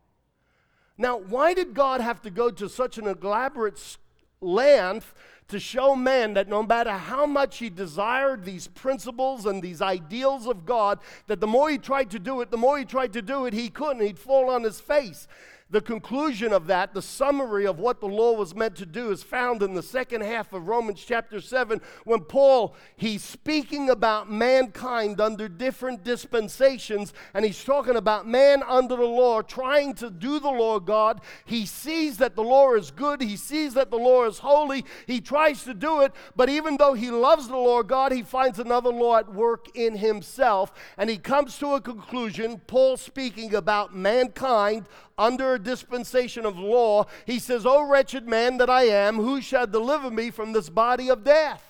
[0.97, 3.97] Now, why did God have to go to such an elaborate
[4.39, 5.13] length
[5.49, 10.47] to show man that no matter how much he desired these principles and these ideals
[10.47, 13.21] of God, that the more he tried to do it, the more he tried to
[13.21, 14.05] do it, he couldn't.
[14.05, 15.27] He'd fall on his face.
[15.71, 19.21] The conclusion of that, the summary of what the law was meant to do, is
[19.21, 25.21] found in the second half of Romans chapter 7 when Paul, he's speaking about mankind
[25.21, 30.49] under different dispensations, and he's talking about man under the law trying to do the
[30.49, 31.21] law of God.
[31.45, 35.21] He sees that the law is good, he sees that the law is holy, he
[35.21, 38.57] tries to do it, but even though he loves the law of God, he finds
[38.57, 43.95] another law at work in himself, and he comes to a conclusion, Paul speaking about
[43.95, 44.87] mankind
[45.19, 49.67] under a dispensation of law, he says, O wretched man that I am, who shall
[49.67, 51.63] deliver me from this body of death?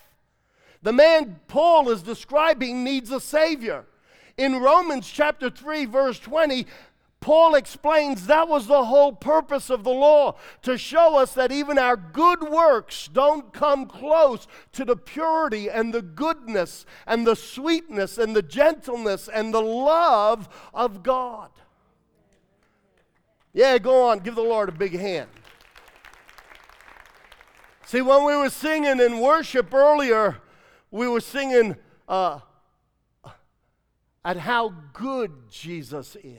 [0.82, 3.86] The man Paul is describing needs a Savior.
[4.38, 6.66] In Romans chapter 3, verse 20,
[7.20, 11.78] Paul explains that was the whole purpose of the law to show us that even
[11.78, 18.18] our good works don't come close to the purity and the goodness and the sweetness
[18.18, 21.50] and the gentleness and the love of God.
[23.54, 25.30] Yeah, go on, give the Lord a big hand.
[27.86, 30.38] See, when we were singing in worship earlier,
[30.92, 31.76] we were singing
[32.08, 32.40] uh,
[34.24, 36.38] at how good Jesus is.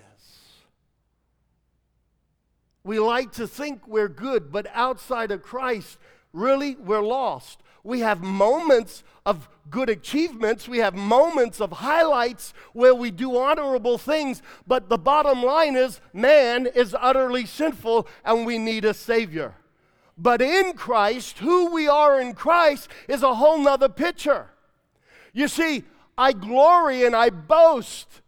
[2.85, 5.99] We like to think we're good, but outside of Christ,
[6.33, 7.61] really, we're lost.
[7.83, 10.69] We have moments of good achievements.
[10.69, 14.43] We have moments of highlights where we do honorable things.
[14.67, 19.55] But the bottom line is man is utterly sinful and we need a Savior.
[20.19, 24.51] But in Christ, who we are in Christ is a whole nother picture.
[25.33, 25.85] You see,
[26.19, 28.21] I glory and I boast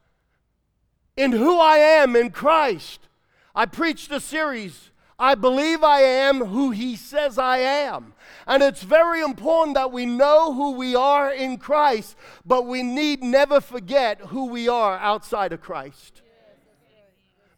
[1.16, 3.08] in who I am in Christ.
[3.54, 8.14] I preached a series, I believe I am who He says I am.
[8.46, 13.22] And it's very important that we know who we are in Christ, but we need
[13.22, 16.22] never forget who we are outside of Christ.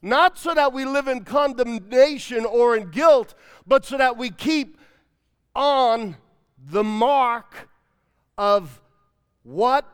[0.02, 3.34] Not so that we live in condemnation or in guilt,
[3.66, 4.76] but so that we keep
[5.54, 6.16] on
[6.58, 7.68] the mark
[8.36, 8.82] of
[9.42, 9.88] what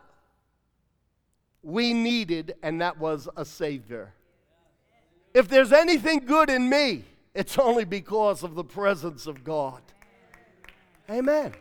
[1.62, 4.14] we needed, and that was a Savior.
[5.34, 9.82] If there's anything good in me, it's only because of the presence of God.
[11.11, 11.52] Amen.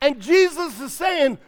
[0.00, 1.38] And Jesus is saying,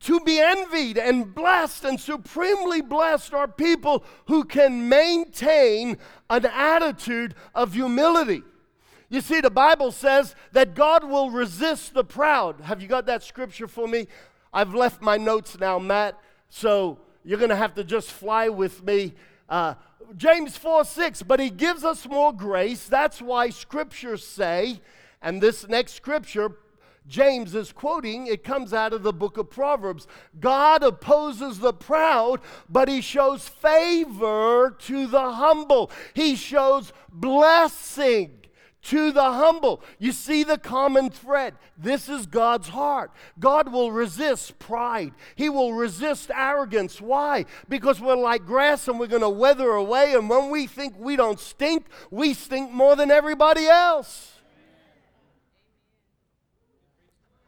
[0.00, 5.96] to be envied and blessed and supremely blessed are people who can maintain
[6.28, 8.42] an attitude of humility.
[9.08, 12.62] You see, the Bible says that God will resist the proud.
[12.62, 14.08] Have you got that scripture for me?
[14.52, 18.82] I've left my notes now, Matt, so you're going to have to just fly with
[18.82, 19.14] me.
[19.48, 19.74] Uh,
[20.16, 22.88] James 4 6, but he gives us more grace.
[22.88, 24.80] That's why scriptures say,
[25.22, 26.56] and this next scripture,
[27.06, 30.06] James is quoting, it comes out of the book of Proverbs.
[30.38, 35.90] God opposes the proud, but he shows favor to the humble.
[36.14, 38.42] He shows blessing
[38.82, 39.82] to the humble.
[39.98, 41.54] You see the common thread.
[41.78, 43.12] This is God's heart.
[43.38, 47.00] God will resist pride, He will resist arrogance.
[47.00, 47.46] Why?
[47.68, 50.14] Because we're like grass and we're going to weather away.
[50.14, 54.31] And when we think we don't stink, we stink more than everybody else.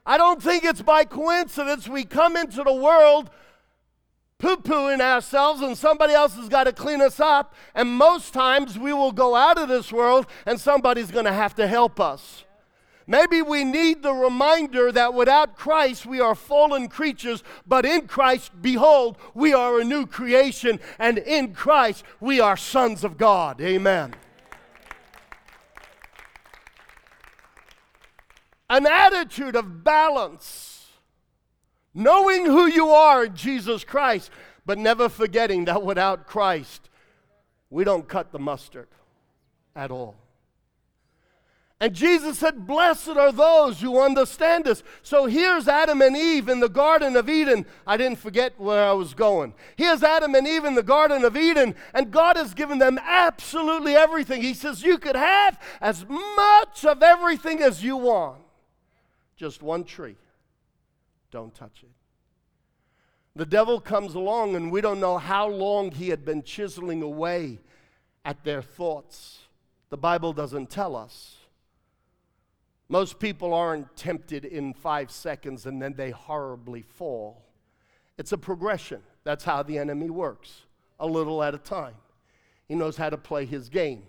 [0.07, 3.30] I don't think it's by coincidence we come into the world
[4.44, 7.55] poo pooing ourselves and somebody else has got to clean us up.
[7.74, 11.55] And most times we will go out of this world and somebody's going to have
[11.55, 12.44] to help us.
[13.07, 18.50] Maybe we need the reminder that without Christ we are fallen creatures, but in Christ,
[18.62, 23.61] behold, we are a new creation, and in Christ we are sons of God.
[23.61, 24.14] Amen.
[28.70, 30.74] An attitude of balance
[31.94, 34.30] knowing who you are in Jesus Christ,
[34.66, 36.90] but never forgetting that without Christ,
[37.70, 38.88] we don't cut the mustard
[39.76, 40.16] at all.
[41.80, 44.82] And Jesus said, Blessed are those who understand this.
[45.02, 47.66] So here's Adam and Eve in the Garden of Eden.
[47.86, 49.54] I didn't forget where I was going.
[49.76, 53.94] Here's Adam and Eve in the Garden of Eden, and God has given them absolutely
[53.94, 54.40] everything.
[54.40, 58.43] He says, You could have as much of everything as you want,
[59.37, 60.16] just one tree.
[61.30, 61.91] Don't touch it.
[63.37, 67.59] The devil comes along, and we don't know how long he had been chiseling away
[68.24, 69.41] at their thoughts.
[69.91, 71.37] The Bible doesn't tell us.
[72.89, 77.43] Most people aren't tempted in five seconds and then they horribly fall.
[78.18, 79.03] It's a progression.
[79.24, 80.62] That's how the enemy works,
[81.01, 81.95] a little at a time.
[82.68, 84.05] He knows how to play his game.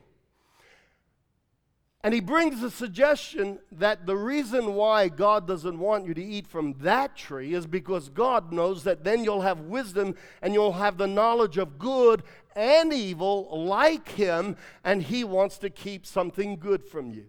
[2.06, 6.46] And he brings a suggestion that the reason why God doesn't want you to eat
[6.46, 11.00] from that tree is because God knows that then you'll have wisdom and you'll have
[11.00, 12.22] the knowledge of good
[12.56, 17.26] and evil like him, and he wants to keep something good from you.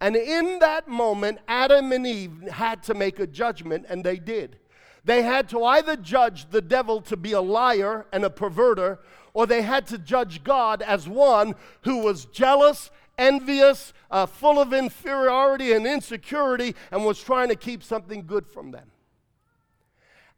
[0.00, 4.56] And in that moment, Adam and Eve had to make a judgment, and they did.
[5.04, 8.96] They had to either judge the devil to be a liar and a perverter,
[9.34, 14.72] or they had to judge God as one who was jealous envious, uh, full of
[14.72, 18.90] inferiority and insecurity, and was trying to keep something good from them.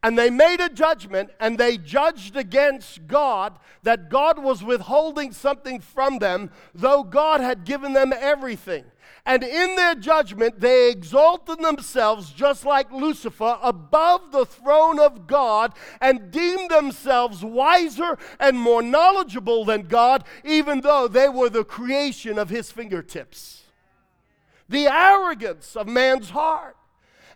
[0.02, 5.80] And they made a judgment and they judged against God that God was withholding something
[5.80, 8.84] from them, though God had given them everything.
[9.28, 15.74] And in their judgment, they exalted themselves, just like Lucifer, above the throne of God
[16.00, 22.38] and deemed themselves wiser and more knowledgeable than God, even though they were the creation
[22.38, 23.64] of his fingertips.
[24.66, 26.77] The arrogance of man's heart.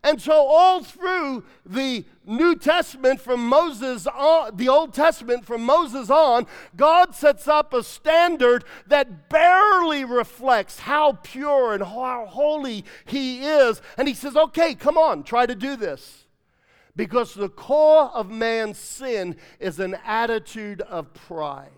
[0.05, 6.11] And so, all through the New Testament from Moses on, the Old Testament from Moses
[6.11, 13.44] on, God sets up a standard that barely reflects how pure and how holy He
[13.44, 13.80] is.
[13.96, 16.24] And He says, okay, come on, try to do this.
[16.96, 21.70] Because the core of man's sin is an attitude of pride.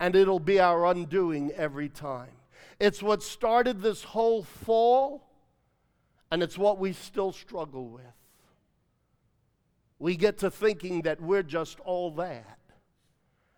[0.00, 2.32] And it'll be our undoing every time.
[2.80, 5.29] It's what started this whole fall
[6.30, 8.02] and it's what we still struggle with.
[9.98, 12.58] We get to thinking that we're just all that.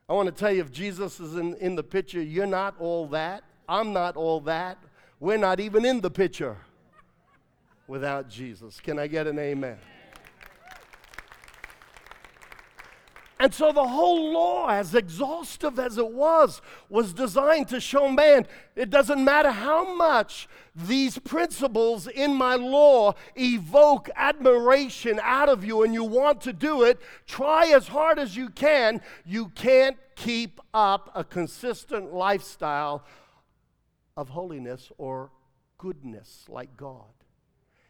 [0.08, 3.06] I want to tell you if Jesus is in, in the picture, you're not all
[3.08, 3.44] that.
[3.68, 4.78] I'm not all that.
[5.20, 6.56] We're not even in the picture
[7.86, 8.80] without Jesus.
[8.80, 9.78] Can I get an amen?
[13.42, 18.46] And so the whole law, as exhaustive as it was, was designed to show man
[18.76, 25.82] it doesn't matter how much these principles in my law evoke admiration out of you
[25.82, 29.00] and you want to do it, try as hard as you can.
[29.26, 33.04] You can't keep up a consistent lifestyle
[34.16, 35.32] of holiness or
[35.78, 37.10] goodness like God.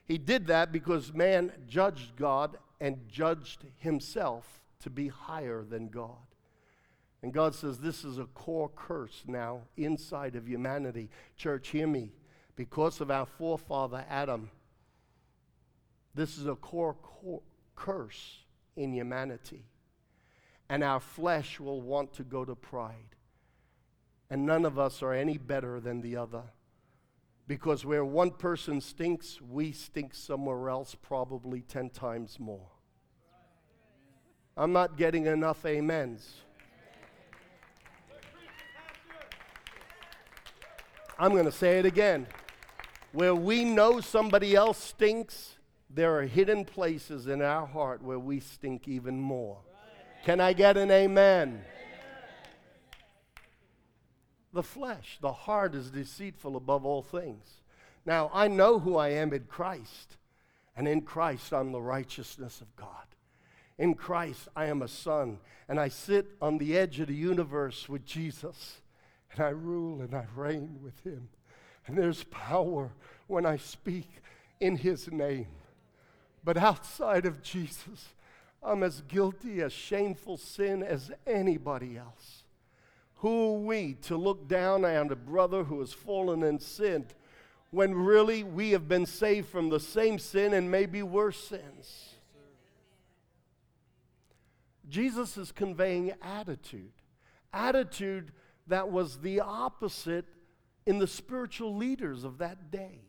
[0.07, 6.17] He did that because man judged God and judged himself to be higher than God.
[7.23, 11.09] And God says this is a core curse now inside of humanity.
[11.37, 12.13] Church, hear me.
[12.57, 14.51] Because of our forefather Adam,
[16.15, 17.43] this is a core, core
[17.77, 18.41] curse
[18.77, 19.65] in humanity.
[20.69, 23.17] And our flesh will want to go to pride.
[24.29, 26.43] And none of us are any better than the other.
[27.47, 32.72] Because where one person stinks, we stink somewhere else, probably 10 times more.
[34.57, 36.35] I'm not getting enough amens.
[41.19, 42.27] I'm going to say it again.
[43.13, 45.57] Where we know somebody else stinks,
[45.89, 49.59] there are hidden places in our heart where we stink even more.
[50.25, 51.63] Can I get an amen?
[54.53, 57.63] The flesh, the heart is deceitful above all things.
[58.05, 60.17] Now, I know who I am in Christ,
[60.77, 63.07] and in Christ I'm the righteousness of God.
[63.83, 67.89] In Christ, I am a son, and I sit on the edge of the universe
[67.89, 68.81] with Jesus,
[69.33, 71.31] and I rule and I reign with him.
[71.89, 72.93] And there's power
[73.27, 74.09] when I speak
[74.61, 75.49] in his name.
[76.45, 78.15] But outside of Jesus,
[78.63, 82.45] I'm as guilty as shameful sin as anybody else.
[83.17, 87.07] Who are we to look down on a brother who has fallen in sin
[87.73, 92.12] when really we have been saved from the same sin and maybe worse sins?
[94.93, 96.93] Jesus is conveying attitude.
[97.51, 98.31] Attitude
[98.67, 100.27] that was the opposite
[100.85, 103.01] in the spiritual leaders of that day.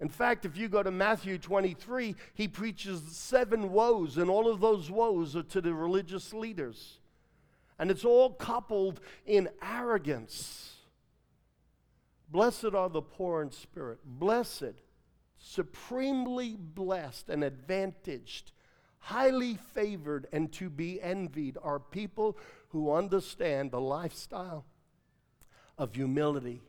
[0.00, 4.60] In fact, if you go to Matthew 23, he preaches seven woes, and all of
[4.60, 6.98] those woes are to the religious leaders.
[7.78, 10.76] And it's all coupled in arrogance.
[12.30, 13.98] Blessed are the poor in spirit.
[14.04, 14.80] Blessed,
[15.36, 18.52] supremely blessed and advantaged
[19.02, 22.36] highly favored and to be envied are people
[22.68, 24.64] who understand the lifestyle
[25.76, 26.62] of humility,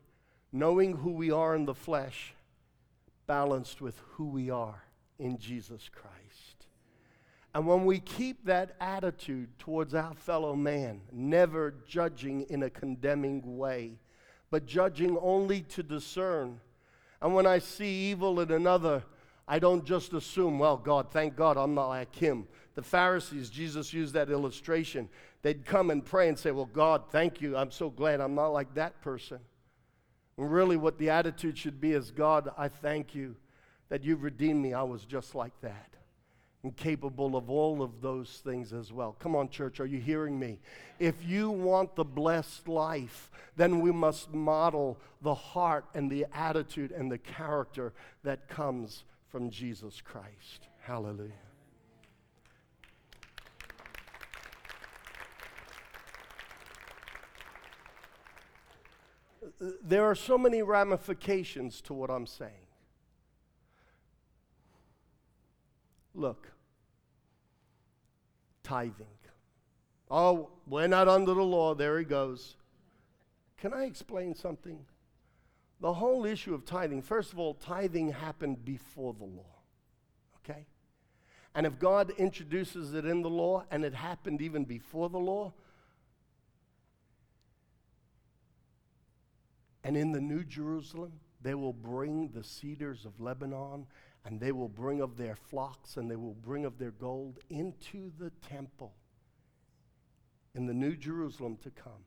[0.52, 2.34] knowing who we are in the flesh,
[3.28, 4.84] balanced with who we are
[5.20, 6.66] in Jesus Christ.
[7.54, 13.58] And when we keep that attitude towards our fellow man, never judging in a condemning
[13.58, 14.00] way,
[14.50, 16.60] but judging only to discern.
[17.22, 19.04] And when I see evil in another,
[19.48, 22.48] I don't just assume, well, God, thank God I'm not like him.
[22.76, 25.10] The Pharisees, Jesus used that illustration.
[25.42, 27.58] They'd come and pray and say, well, God, thank you.
[27.58, 29.40] I'm so glad I'm not like that person.
[30.38, 33.36] And really, what the attitude should be is, God, I thank you
[33.90, 34.74] that you've redeemed me.
[34.74, 35.90] I was just like that
[36.64, 39.18] and capable of all of those things as well.
[39.20, 40.60] Come on, church, are you hearing me?
[40.98, 46.92] If you want the blessed life, then we must model the heart and the attitude
[46.92, 50.68] and the character that comes from Jesus Christ.
[50.82, 51.32] Hallelujah.
[59.82, 62.68] There are so many ramifications to what I'm saying.
[66.14, 66.52] Look,
[68.62, 69.08] tithing.
[70.12, 71.74] Oh, we're not under the law.
[71.74, 72.56] There he goes.
[73.58, 74.86] Can I explain something?
[75.84, 79.60] The whole issue of tithing, first of all, tithing happened before the law.
[80.38, 80.66] Okay?
[81.54, 85.52] And if God introduces it in the law and it happened even before the law,
[89.84, 93.86] and in the New Jerusalem, they will bring the cedars of Lebanon
[94.24, 98.10] and they will bring of their flocks and they will bring of their gold into
[98.18, 98.94] the temple
[100.56, 102.06] in the New Jerusalem to come.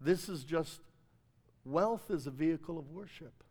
[0.00, 0.80] This is just
[1.66, 3.42] wealth is a vehicle of worship.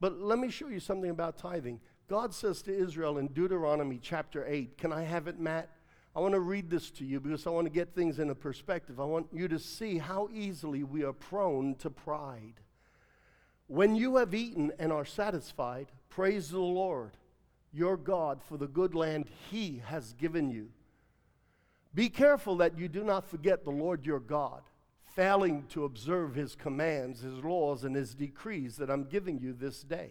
[0.00, 1.80] But let me show you something about tithing.
[2.08, 5.70] God says to Israel in Deuteronomy chapter 8, can I have it, Matt?
[6.14, 8.34] I want to read this to you because I want to get things in a
[8.34, 9.00] perspective.
[9.00, 12.60] I want you to see how easily we are prone to pride.
[13.66, 17.12] When you have eaten and are satisfied, praise the Lord,
[17.72, 20.68] your God, for the good land he has given you.
[21.94, 24.62] Be careful that you do not forget the Lord your God,
[25.14, 29.82] failing to observe his commands, his laws, and his decrees that I'm giving you this
[29.82, 30.10] day.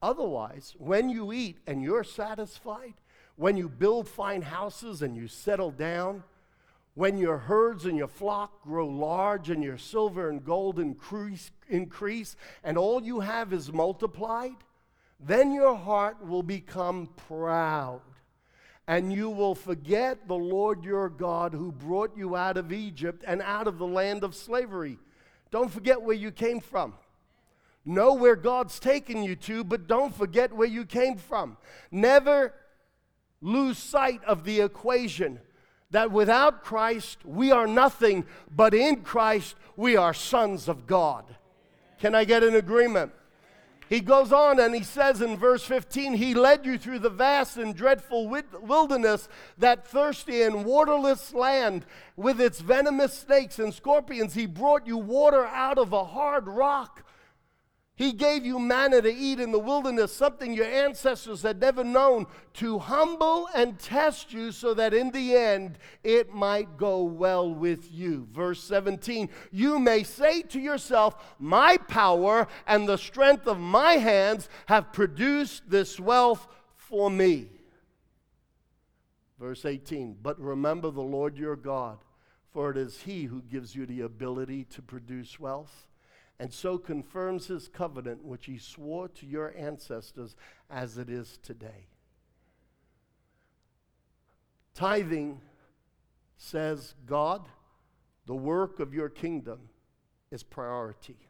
[0.00, 2.94] Otherwise, when you eat and you're satisfied,
[3.36, 6.24] when you build fine houses and you settle down,
[6.94, 12.36] when your herds and your flock grow large and your silver and gold increase, increase
[12.64, 14.56] and all you have is multiplied,
[15.18, 18.02] then your heart will become proud
[18.92, 23.40] and you will forget the Lord your God who brought you out of Egypt and
[23.40, 24.98] out of the land of slavery.
[25.50, 26.92] Don't forget where you came from.
[27.86, 31.56] Know where God's taken you to, but don't forget where you came from.
[31.90, 32.52] Never
[33.40, 35.40] lose sight of the equation
[35.90, 41.24] that without Christ we are nothing, but in Christ we are sons of God.
[41.98, 43.12] Can I get an agreement?
[43.92, 47.58] He goes on and he says in verse 15, He led you through the vast
[47.58, 49.28] and dreadful wilderness,
[49.58, 51.84] that thirsty and waterless land
[52.16, 54.32] with its venomous snakes and scorpions.
[54.32, 57.04] He brought you water out of a hard rock
[58.02, 62.26] he gave you manna to eat in the wilderness, something your ancestors had never known,
[62.54, 67.92] to humble and test you so that in the end it might go well with
[67.92, 68.26] you.
[68.32, 74.48] Verse 17 You may say to yourself, My power and the strength of my hands
[74.66, 77.50] have produced this wealth for me.
[79.38, 81.98] Verse 18 But remember the Lord your God,
[82.50, 85.86] for it is He who gives you the ability to produce wealth
[86.42, 90.34] and so confirms his covenant which he swore to your ancestors
[90.68, 91.86] as it is today.
[94.74, 95.40] Tithing
[96.36, 97.46] says, God,
[98.26, 99.60] the work of your kingdom
[100.32, 101.28] is priority.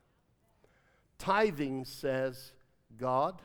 [1.18, 2.54] Tithing says,
[2.96, 3.42] God,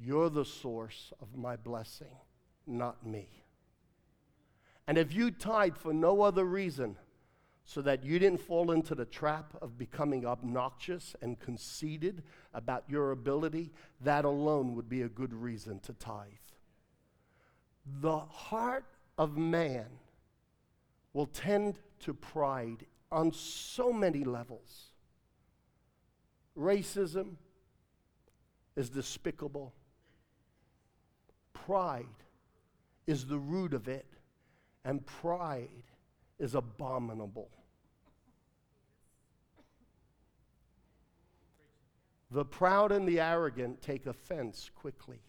[0.00, 2.16] you're the source of my blessing,
[2.66, 3.28] not me.
[4.88, 6.96] And if you tithe for no other reason
[7.72, 13.12] so that you didn't fall into the trap of becoming obnoxious and conceited about your
[13.12, 16.26] ability, that alone would be a good reason to tithe.
[18.00, 19.86] The heart of man
[21.12, 24.86] will tend to pride on so many levels.
[26.58, 27.36] Racism
[28.74, 29.72] is despicable.
[31.52, 32.06] Pride
[33.06, 34.06] is the root of it,
[34.84, 35.84] and pride
[36.40, 37.48] is abominable.
[42.30, 45.20] The proud and the arrogant take offense quickly,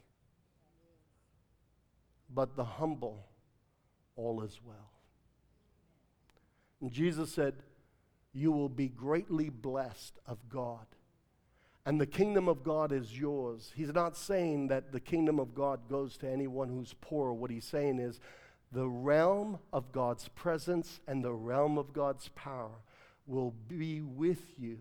[2.33, 3.25] but the humble,
[4.15, 4.91] all is well.
[6.79, 7.55] And Jesus said,
[8.33, 10.85] You will be greatly blessed of God.
[11.85, 13.71] And the kingdom of God is yours.
[13.75, 17.33] He's not saying that the kingdom of God goes to anyone who's poor.
[17.33, 18.19] What he's saying is
[18.71, 22.83] the realm of God's presence and the realm of God's power
[23.25, 24.77] will be with you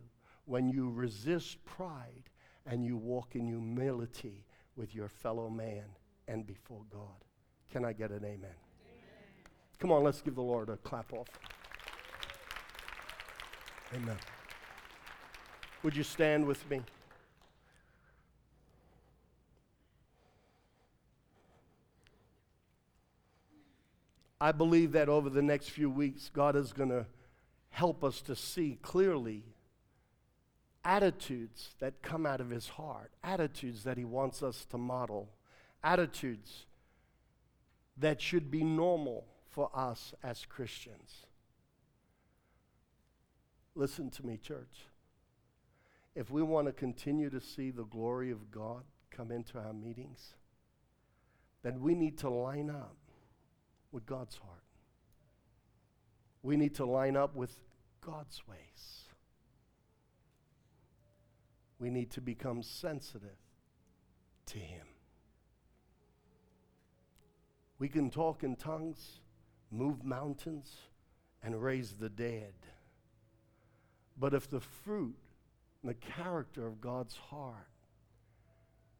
[0.50, 2.28] when you resist pride
[2.66, 4.44] and you walk in humility
[4.74, 5.84] with your fellow man
[6.26, 7.24] and before God.
[7.70, 8.36] Can I get an amen?
[8.36, 8.54] amen?
[9.78, 11.28] Come on, let's give the Lord a clap off.
[13.94, 14.16] Amen.
[15.84, 16.82] Would you stand with me?
[24.40, 27.06] I believe that over the next few weeks, God is going to
[27.68, 29.44] help us to see clearly
[30.84, 35.28] attitudes that come out of his heart, attitudes that he wants us to model,
[35.82, 36.66] attitudes
[37.96, 41.26] that should be normal for us as Christians.
[43.74, 44.86] Listen to me, church.
[46.14, 50.34] If we want to continue to see the glory of God come into our meetings,
[51.62, 52.96] then we need to line up
[53.92, 54.64] with God's heart.
[56.42, 57.54] We need to line up with
[58.00, 59.04] God's ways.
[61.80, 63.38] We need to become sensitive
[64.46, 64.86] to Him.
[67.78, 69.20] We can talk in tongues,
[69.70, 70.76] move mountains,
[71.42, 72.52] and raise the dead.
[74.18, 75.16] But if the fruit
[75.82, 77.66] and the character of God's heart,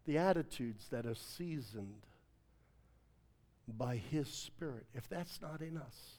[0.06, 2.06] the attitudes that are seasoned
[3.68, 6.14] by His Spirit, if that's not in us,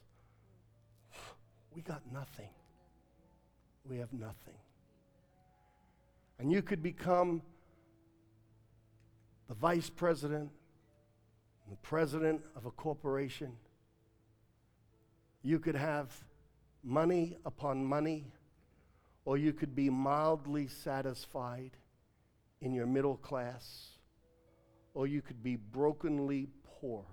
[1.73, 2.49] we got nothing.
[3.89, 4.59] We have nothing.
[6.41, 7.43] And you could become
[9.47, 10.49] the vice president,
[11.69, 13.51] the president of a corporation.
[15.43, 16.11] You could have
[16.83, 18.25] money upon money,
[19.23, 21.77] or you could be mildly satisfied
[22.59, 23.89] in your middle class,
[24.95, 27.05] or you could be brokenly poor.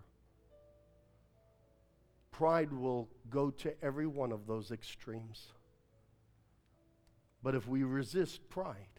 [2.31, 5.49] Pride will go to every one of those extremes.
[7.43, 8.98] But if we resist pride,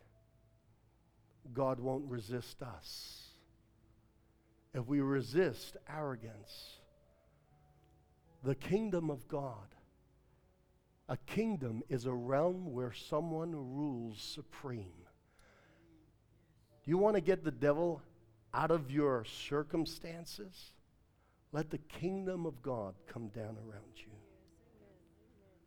[1.54, 3.28] God won't resist us.
[4.74, 6.78] If we resist arrogance,
[8.44, 9.76] the kingdom of God,
[11.08, 14.94] a kingdom is a realm where someone rules supreme.
[16.86, 18.02] Do you want to get the devil
[18.54, 20.72] out of your circumstances?
[21.52, 24.12] Let the kingdom of God come down around you.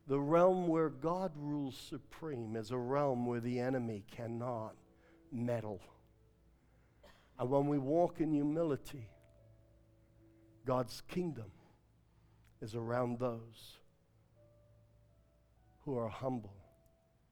[0.07, 4.75] The realm where God rules supreme is a realm where the enemy cannot
[5.33, 5.81] meddle.
[7.39, 9.09] And when we walk in humility,
[10.67, 11.51] God's kingdom
[12.61, 13.79] is around those
[15.85, 16.55] who are humble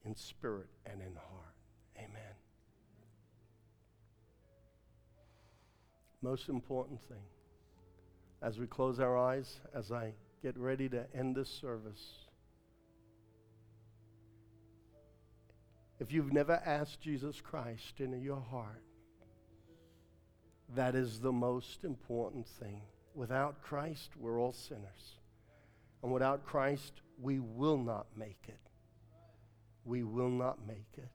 [0.05, 1.55] in spirit and in heart.
[1.97, 2.35] Amen.
[6.23, 7.23] Most important thing
[8.43, 12.30] as we close our eyes, as I get ready to end this service.
[16.01, 18.83] If you've never asked Jesus Christ into your heart,
[20.75, 22.81] that is the most important thing.
[23.15, 25.19] Without Christ, we're all sinners.
[26.03, 28.61] And without Christ, we will not make it.
[29.85, 31.11] We will not make it.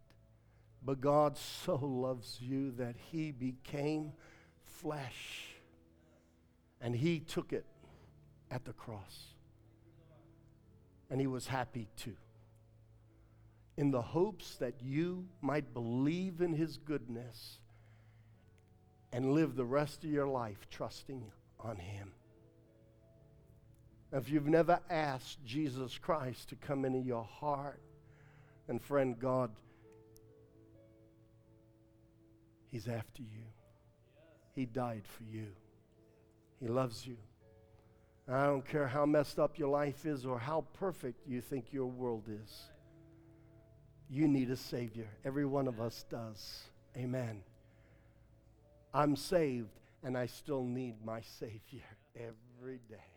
[0.83, 4.11] But God so loves you that he became
[4.61, 5.55] flesh
[6.79, 7.65] and he took it
[8.51, 9.33] at the cross.
[11.09, 12.17] And he was happy too.
[13.77, 17.59] In the hopes that you might believe in his goodness
[19.11, 22.11] and live the rest of your life trusting on him.
[24.11, 27.81] If you've never asked Jesus Christ to come into your heart,
[28.67, 29.51] and friend, God,
[32.71, 33.43] He's after you.
[34.53, 35.47] He died for you.
[36.59, 37.17] He loves you.
[38.27, 41.85] I don't care how messed up your life is or how perfect you think your
[41.85, 42.69] world is.
[44.09, 45.07] You need a Savior.
[45.23, 46.63] Every one of us does.
[46.95, 47.41] Amen.
[48.93, 51.83] I'm saved, and I still need my Savior
[52.15, 53.14] every day.